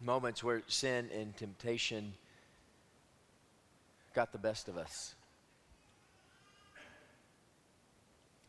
[0.00, 2.14] Moments where sin and temptation
[4.14, 5.14] got the best of us.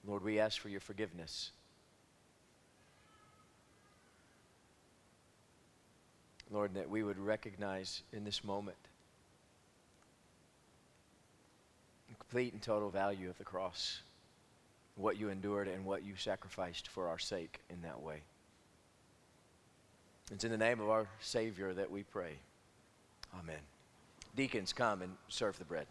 [0.08, 1.52] Lord, we ask for your forgiveness.
[6.50, 8.78] Lord, that we would recognize in this moment
[12.30, 14.02] complete and total value of the cross,
[14.96, 18.22] what you endured and what you sacrificed for our sake in that way.
[20.32, 22.34] It's in the name of our Savior that we pray.
[23.40, 23.62] Amen.
[24.36, 25.88] Deacons, come and serve the bread.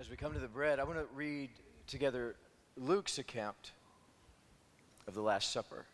[0.00, 1.50] As we come to the bread, I want to read
[1.86, 2.34] together
[2.78, 3.72] Luke's account
[5.06, 5.84] of the Last Supper.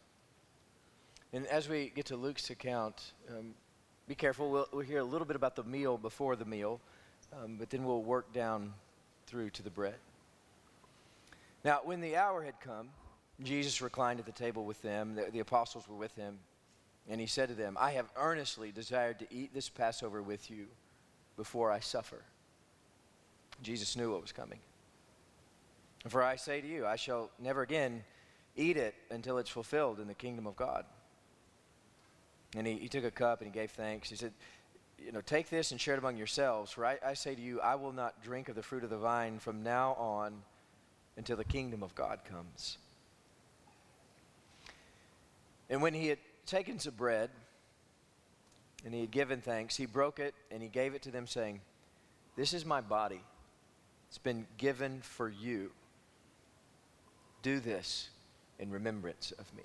[1.32, 3.52] And as we get to Luke's account, um,
[4.06, 4.48] be careful.
[4.48, 6.80] We'll, we'll, hear a little bit about the meal before the meal,
[7.32, 8.72] um, but then we'll work down
[9.26, 9.96] through to the bread.
[11.64, 12.90] Now, when the hour had come,
[13.42, 15.16] Jesus reclined at the table with them.
[15.16, 16.38] The, the apostles were with him.
[17.08, 20.66] And he said to them, I have earnestly desired to eat this Passover with you
[21.36, 22.22] before I suffer.
[23.62, 24.58] Jesus knew what was coming.
[26.08, 28.04] For I say to you, I shall never again
[28.54, 30.84] eat it until it's fulfilled in the kingdom of God.
[32.54, 34.08] And he, he took a cup and he gave thanks.
[34.08, 34.32] He said,
[35.04, 36.70] You know, take this and share it among yourselves.
[36.72, 38.98] For I, I say to you, I will not drink of the fruit of the
[38.98, 40.42] vine from now on
[41.16, 42.78] until the kingdom of God comes.
[45.68, 47.30] And when he had taken some bread
[48.84, 51.60] and he had given thanks, he broke it and he gave it to them, saying,
[52.36, 53.22] This is my body.
[54.16, 55.72] It's been given for you.
[57.42, 58.08] Do this
[58.58, 59.64] in remembrance of me.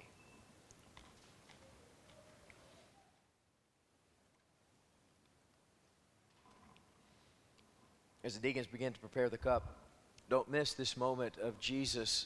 [8.25, 9.77] As the deacons begin to prepare the cup,
[10.29, 12.25] don't miss this moment of Jesus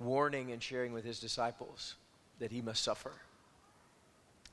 [0.00, 1.96] warning and sharing with his disciples
[2.38, 3.12] that he must suffer,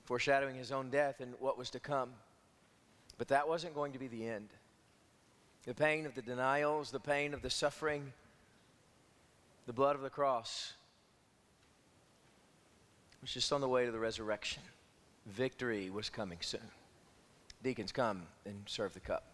[0.04, 2.10] foreshadowing his own death and what was to come.
[3.18, 4.50] But that wasn't going to be the end.
[5.66, 8.14] The pain of the denials, the pain of the suffering,
[9.68, 10.74] the blood of the cross
[13.22, 14.64] was just on the way to the resurrection.
[15.28, 16.72] Victory was coming soon.
[17.64, 19.31] Deacons, come and serve the cup.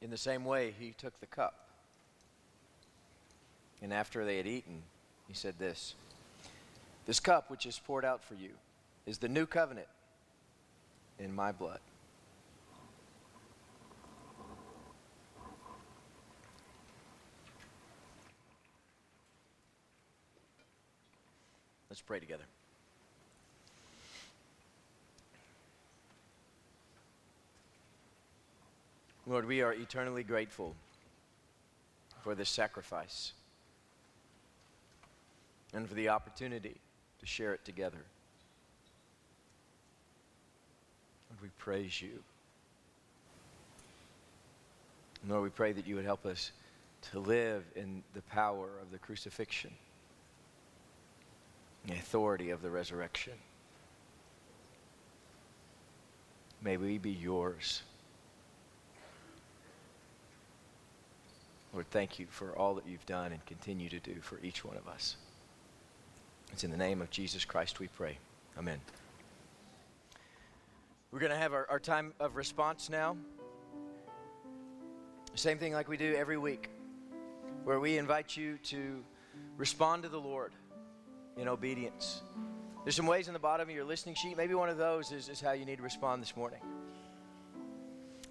[0.00, 1.68] In the same way, he took the cup.
[3.82, 4.82] And after they had eaten,
[5.28, 5.94] he said this
[7.06, 8.50] This cup which is poured out for you
[9.06, 9.88] is the new covenant
[11.18, 11.80] in my blood.
[21.90, 22.44] Let's pray together.
[29.30, 30.74] Lord, we are eternally grateful
[32.20, 33.32] for this sacrifice
[35.72, 36.80] and for the opportunity
[37.20, 38.04] to share it together.
[41.30, 42.24] Lord, we praise you.
[45.28, 46.50] Lord, we pray that you would help us
[47.12, 49.70] to live in the power of the crucifixion,
[51.86, 53.34] the authority of the resurrection.
[56.60, 57.82] May we be yours.
[61.72, 64.76] Lord, thank you for all that you've done and continue to do for each one
[64.76, 65.16] of us.
[66.52, 68.18] It's in the name of Jesus Christ we pray.
[68.58, 68.80] Amen.
[71.12, 73.16] We're going to have our, our time of response now.
[75.34, 76.70] Same thing like we do every week,
[77.64, 79.04] where we invite you to
[79.56, 80.52] respond to the Lord
[81.36, 82.22] in obedience.
[82.84, 84.36] There's some ways in the bottom of your listening sheet.
[84.36, 86.60] Maybe one of those is, is how you need to respond this morning.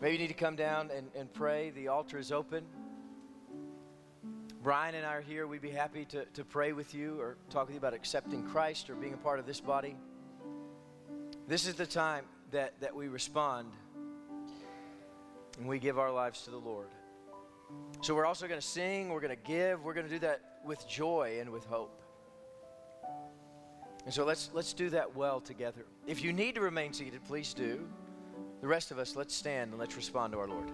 [0.02, 1.70] Maybe you need to come down and, and pray.
[1.72, 2.66] The altar is open.
[4.62, 5.48] Brian and I are here.
[5.48, 8.90] We'd be happy to, to pray with you or talk with you about accepting Christ
[8.90, 9.96] or being a part of this body.
[11.48, 13.72] This is the time that, that we respond
[15.58, 16.88] and we give our lives to the Lord.
[18.02, 20.42] So we're also going to sing, we're going to give, we're going to do that
[20.66, 22.02] with joy and with hope.
[24.06, 25.86] And so let's let's do that well together.
[26.08, 27.88] If you need to remain seated, please do.
[28.62, 30.72] The rest of us, let's stand and let's respond to our Lord.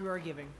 [0.00, 0.59] Now are giving.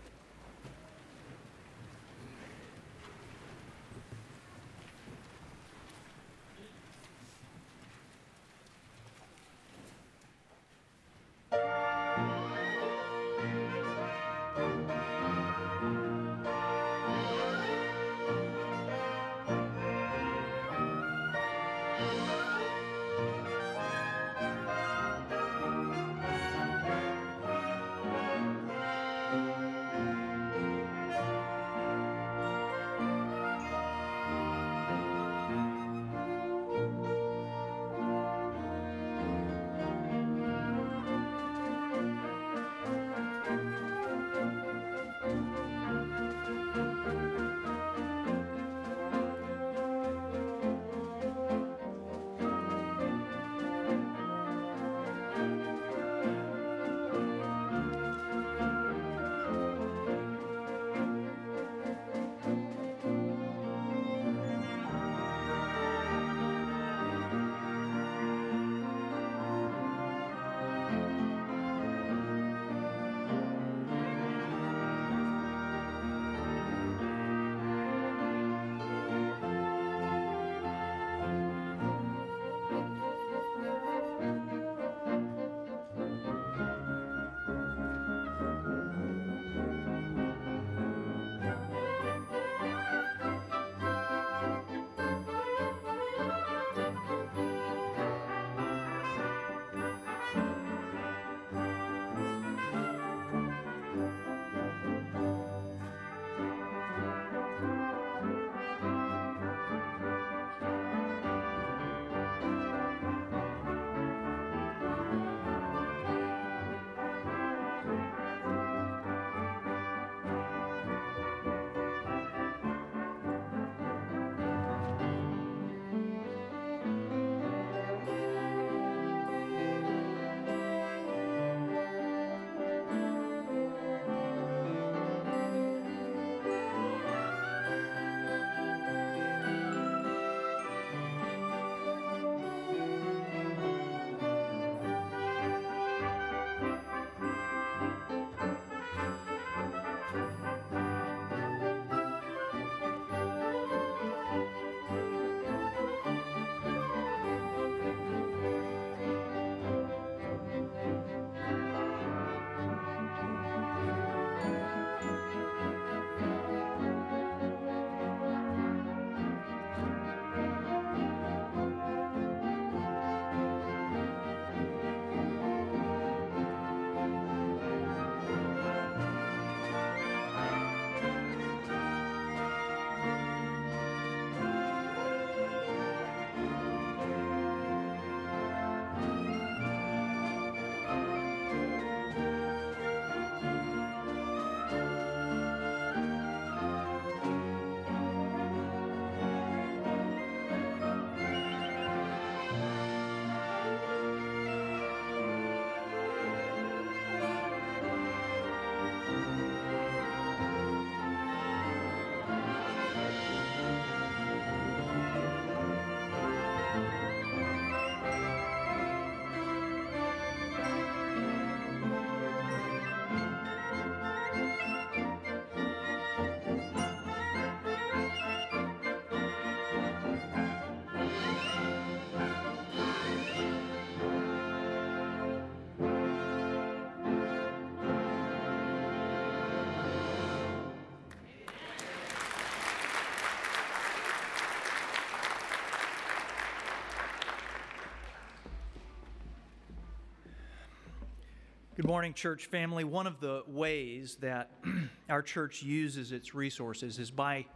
[251.81, 252.85] Good morning, church family.
[252.85, 254.51] One of the ways that
[255.09, 257.47] our church uses its resources is by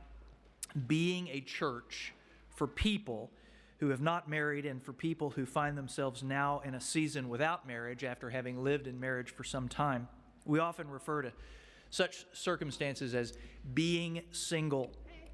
[0.86, 2.14] being a church
[2.48, 3.30] for people
[3.80, 7.68] who have not married and for people who find themselves now in a season without
[7.68, 10.08] marriage after having lived in marriage for some time.
[10.46, 11.32] We often refer to
[11.90, 13.34] such circumstances as
[13.74, 14.90] being single.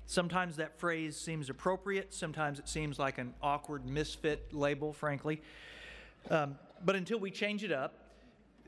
[0.06, 5.42] Sometimes that phrase seems appropriate, sometimes it seems like an awkward misfit label, frankly.
[6.28, 7.99] Um, but until we change it up,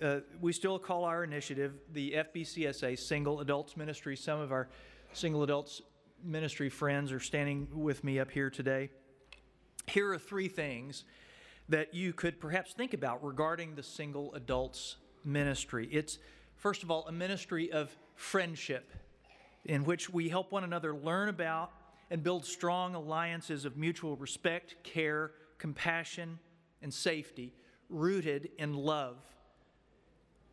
[0.01, 4.17] uh, we still call our initiative the FBCSA Single Adults Ministry.
[4.17, 4.69] Some of our
[5.13, 5.83] single adults
[6.25, 8.91] ministry friends are standing with me up here today.
[9.87, 11.05] Here are three things
[11.69, 15.89] that you could perhaps think about regarding the single adults ministry.
[15.91, 16.19] It's,
[16.57, 18.93] first of all, a ministry of friendship
[19.65, 21.71] in which we help one another learn about
[22.11, 26.39] and build strong alliances of mutual respect, care, compassion,
[26.83, 27.55] and safety,
[27.89, 29.17] rooted in love.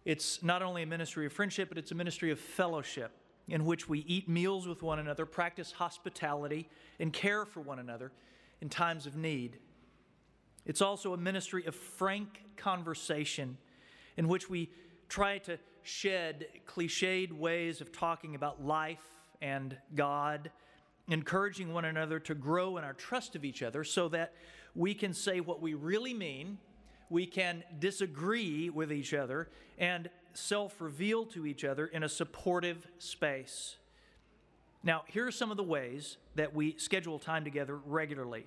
[0.06, 3.12] It's not only a ministry of friendship, but it's a ministry of fellowship
[3.48, 6.70] in which we eat meals with one another, practice hospitality,
[7.00, 8.12] and care for one another
[8.62, 9.58] in times of need.
[10.66, 13.58] It's also a ministry of frank conversation
[14.18, 14.70] in which we
[15.08, 19.04] try to shed cliched ways of talking about life
[19.42, 20.52] and God,
[21.08, 24.34] encouraging one another to grow in our trust of each other so that
[24.76, 26.60] we can say what we really mean
[27.10, 32.88] we can disagree with each other and self reveal to each other in a supportive
[33.00, 33.78] space.
[34.84, 38.46] Now, here are some of the ways that we schedule time together regularly.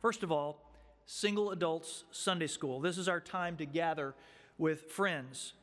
[0.00, 0.64] First of all,
[1.04, 2.80] Single Adults Sunday School.
[2.80, 4.14] This is our time to gather
[4.58, 5.54] with friends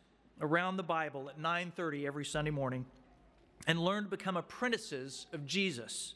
[0.42, 2.86] around the Bible at 9:30 every Sunday morning
[3.68, 6.16] and learn to become apprentices of Jesus,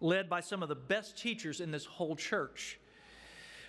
[0.00, 2.78] led by some of the best teachers in this whole church.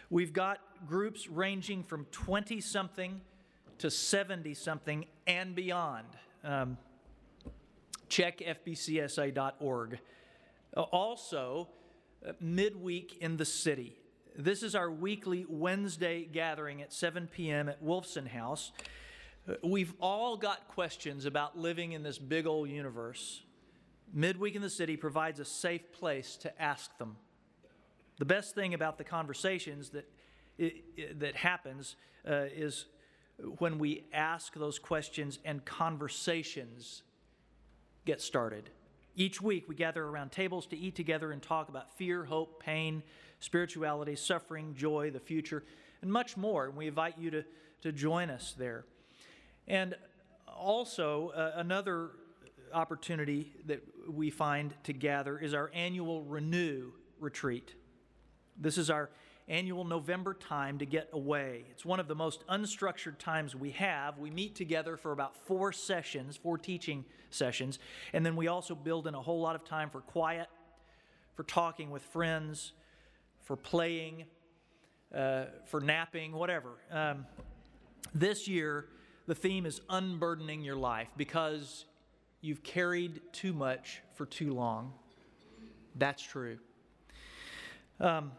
[0.09, 3.21] We've got groups ranging from 20 something
[3.79, 6.07] to 70 something and beyond.
[6.43, 6.77] Um,
[8.09, 9.99] check fbcsa.org.
[10.75, 11.69] Also,
[12.27, 13.95] uh, midweek in the city.
[14.37, 17.69] This is our weekly Wednesday gathering at 7 p.m.
[17.69, 18.71] at Wolfson House.
[19.47, 23.43] Uh, we've all got questions about living in this big old universe.
[24.13, 27.15] Midweek in the City provides a safe place to ask them.
[28.17, 30.09] The best thing about the conversations that,
[31.15, 31.95] that happens
[32.27, 32.85] uh, is
[33.57, 37.03] when we ask those questions and conversations
[38.05, 38.69] get started.
[39.15, 43.03] Each week, we gather around tables to eat together and talk about fear, hope, pain,
[43.39, 45.63] spirituality, suffering, joy, the future,
[46.01, 46.65] and much more.
[46.65, 47.45] And we invite you to,
[47.81, 48.85] to join us there.
[49.67, 49.95] And
[50.47, 52.11] also, uh, another
[52.73, 57.73] opportunity that we find to gather is our annual Renew retreat.
[58.57, 59.09] This is our
[59.49, 61.65] annual November time to get away.
[61.71, 64.17] It's one of the most unstructured times we have.
[64.19, 67.79] We meet together for about four sessions, four teaching sessions,
[68.13, 70.47] and then we also build in a whole lot of time for quiet,
[71.35, 72.73] for talking with friends,
[73.41, 74.25] for playing,
[75.13, 76.69] uh, for napping, whatever.
[76.91, 77.25] Um,
[78.13, 78.85] this year,
[79.25, 81.85] the theme is unburdening your life because
[82.41, 84.93] you've carried too much for too long.
[85.95, 86.59] That's true.
[87.99, 88.31] Um,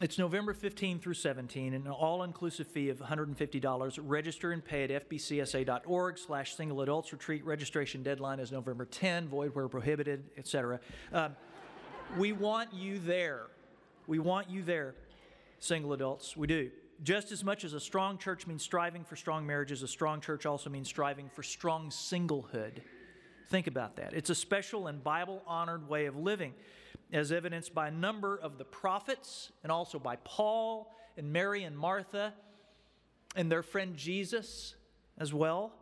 [0.00, 3.98] it's November 15 through 17, an all-inclusive fee of $150.
[4.02, 7.44] Register and pay at fbcsa.org slash single adults retreat.
[7.44, 10.80] Registration deadline is November 10, void where prohibited, etc.
[11.12, 11.36] Um,
[12.18, 13.46] we want you there.
[14.08, 14.96] We want you there,
[15.60, 16.36] single adults.
[16.36, 16.70] We do.
[17.04, 20.44] Just as much as a strong church means striving for strong marriages, a strong church
[20.44, 22.78] also means striving for strong singlehood.
[23.48, 24.12] Think about that.
[24.12, 26.54] It's a special and Bible honored way of living
[27.14, 31.78] as evidenced by a number of the prophets and also by Paul and Mary and
[31.78, 32.34] Martha
[33.36, 34.74] and their friend Jesus
[35.18, 35.72] as well.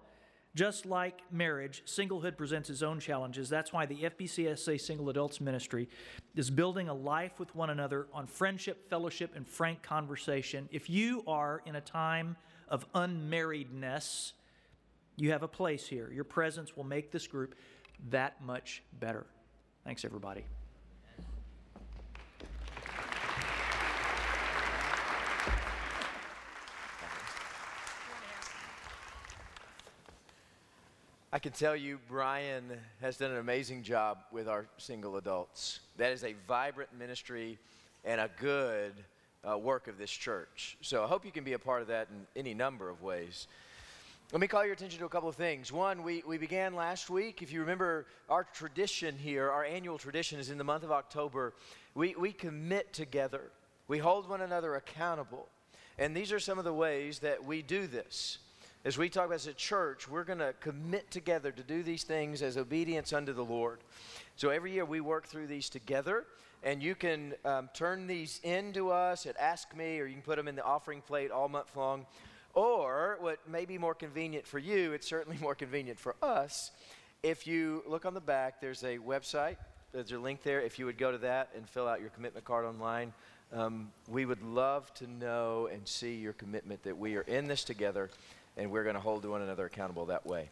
[0.54, 3.48] Just like marriage, singlehood presents its own challenges.
[3.48, 5.88] That's why the FBCSA Single Adults Ministry
[6.36, 10.68] is building a life with one another on friendship, fellowship, and frank conversation.
[10.70, 12.36] If you are in a time
[12.68, 14.32] of unmarriedness,
[15.16, 16.10] you have a place here.
[16.12, 17.54] Your presence will make this group
[18.10, 19.24] that much better.
[19.84, 20.44] Thanks, everybody.
[31.34, 32.64] I can tell you, Brian
[33.00, 35.80] has done an amazing job with our single adults.
[35.96, 37.58] That is a vibrant ministry
[38.04, 38.92] and a good
[39.42, 40.76] uh, work of this church.
[40.82, 43.48] So I hope you can be a part of that in any number of ways.
[44.30, 45.72] Let me call your attention to a couple of things.
[45.72, 47.40] One, we, we began last week.
[47.40, 51.54] If you remember, our tradition here, our annual tradition is in the month of October,
[51.94, 53.44] we, we commit together,
[53.88, 55.48] we hold one another accountable.
[55.98, 58.36] And these are some of the ways that we do this.
[58.84, 62.02] As we talk about as a church, we're going to commit together to do these
[62.02, 63.78] things as obedience unto the Lord.
[64.34, 66.24] So every year we work through these together,
[66.64, 70.22] and you can um, turn these in to us at Ask Me, or you can
[70.22, 72.06] put them in the offering plate all month long.
[72.54, 76.72] Or, what may be more convenient for you, it's certainly more convenient for us.
[77.22, 79.58] If you look on the back, there's a website.
[79.92, 80.60] There's a link there.
[80.60, 83.12] If you would go to that and fill out your commitment card online,
[83.52, 87.62] um, we would love to know and see your commitment that we are in this
[87.62, 88.10] together
[88.56, 90.48] and we're going to hold one another accountable that way.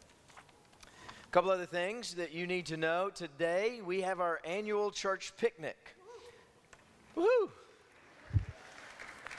[0.84, 5.32] A couple other things that you need to know today we have our annual church
[5.36, 5.96] picnic.
[7.16, 7.50] Woohoo!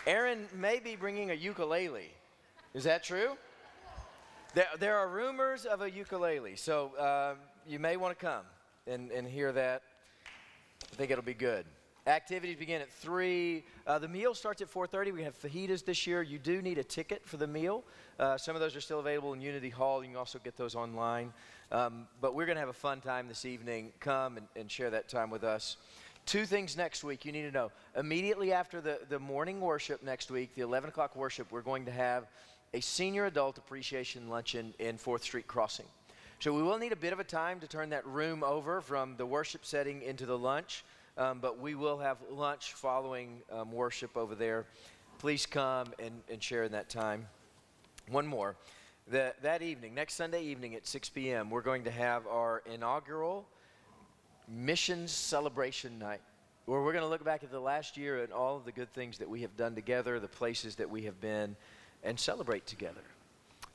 [0.08, 2.12] Aaron may be bringing a ukulele.
[2.74, 3.38] Is that true?
[4.54, 8.46] There, there are rumors of a ukulele, so um, you may want to come
[8.88, 9.84] and, and hear that.
[10.92, 11.66] I think it'll be good.
[12.08, 13.64] Activities begin at 3.
[13.86, 15.14] Uh, the meal starts at 4.30.
[15.14, 16.24] We have fajitas this year.
[16.24, 17.84] You do need a ticket for the meal.
[18.20, 20.02] Uh, some of those are still available in Unity Hall.
[20.02, 21.32] You can also get those online.
[21.72, 23.92] Um, but we're going to have a fun time this evening.
[24.00, 25.78] Come and, and share that time with us.
[26.26, 27.72] Two things next week you need to know.
[27.96, 31.92] Immediately after the, the morning worship next week, the 11 o'clock worship, we're going to
[31.92, 32.26] have
[32.74, 35.86] a senior adult appreciation luncheon in 4th Street Crossing.
[36.40, 39.18] So we will need a bit of a time to turn that room over from
[39.18, 40.84] the worship setting into the lunch.
[41.18, 44.66] Um, but we will have lunch following um, worship over there.
[45.20, 47.28] Please come and, and share in that time.
[48.10, 48.56] One more.
[49.08, 53.46] The, that evening, next Sunday evening at 6 p.m., we're going to have our inaugural
[54.48, 56.22] missions celebration night,
[56.66, 58.92] where we're going to look back at the last year and all of the good
[58.94, 61.56] things that we have done together, the places that we have been,
[62.04, 63.02] and celebrate together.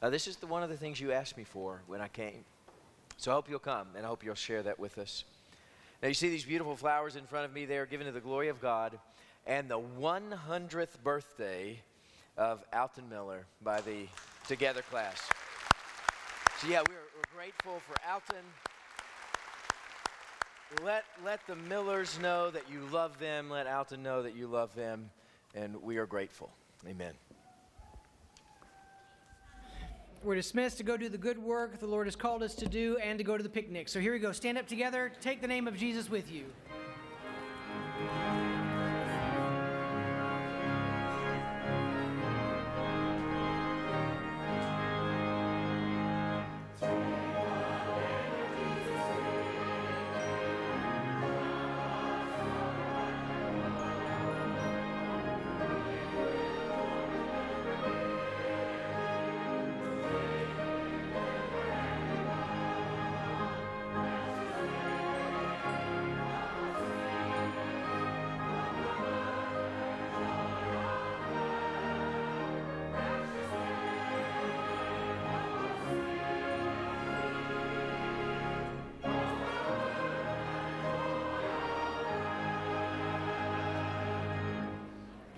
[0.00, 2.44] Uh, this is the, one of the things you asked me for when I came.
[3.16, 5.24] So I hope you'll come, and I hope you'll share that with us.
[6.02, 7.64] Now, you see these beautiful flowers in front of me.
[7.64, 8.98] They are given to the glory of God
[9.46, 11.80] and the 100th birthday
[12.36, 14.06] of Alton Miller by the
[14.46, 15.28] Together class.
[16.60, 18.44] So, yeah, we're, we're grateful for Alton.
[20.84, 23.50] Let, let the Millers know that you love them.
[23.50, 25.10] Let Alton know that you love them.
[25.54, 26.50] And we are grateful.
[26.86, 27.14] Amen.
[30.26, 32.96] We're dismissed to go do the good work the Lord has called us to do
[32.96, 33.88] and to go to the picnic.
[33.88, 34.32] So here we go.
[34.32, 35.12] Stand up together.
[35.20, 36.46] Take the name of Jesus with you.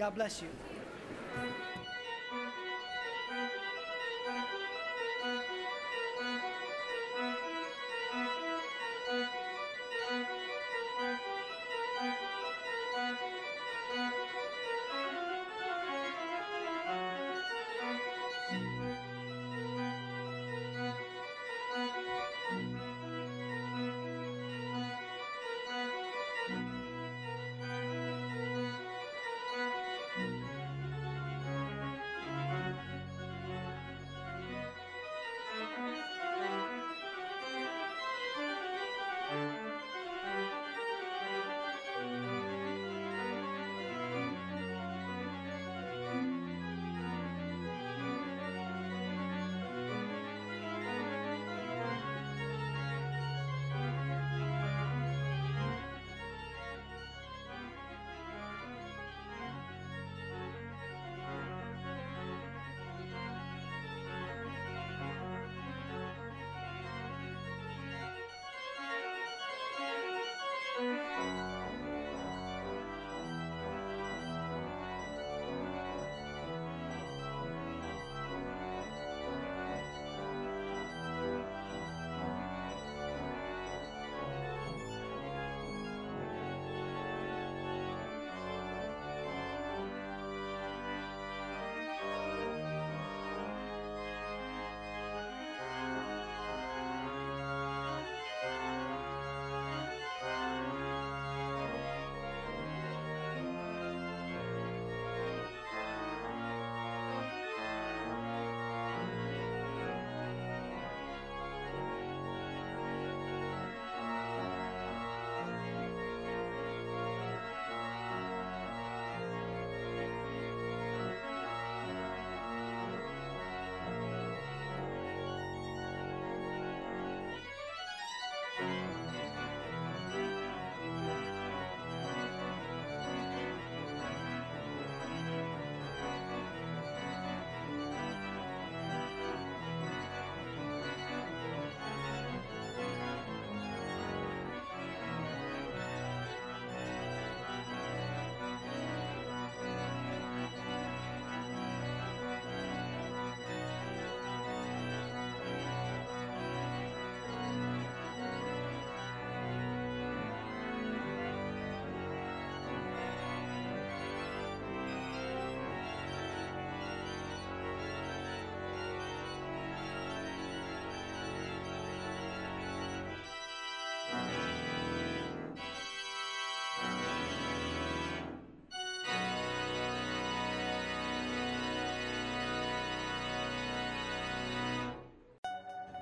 [0.09, 0.58] God bless you.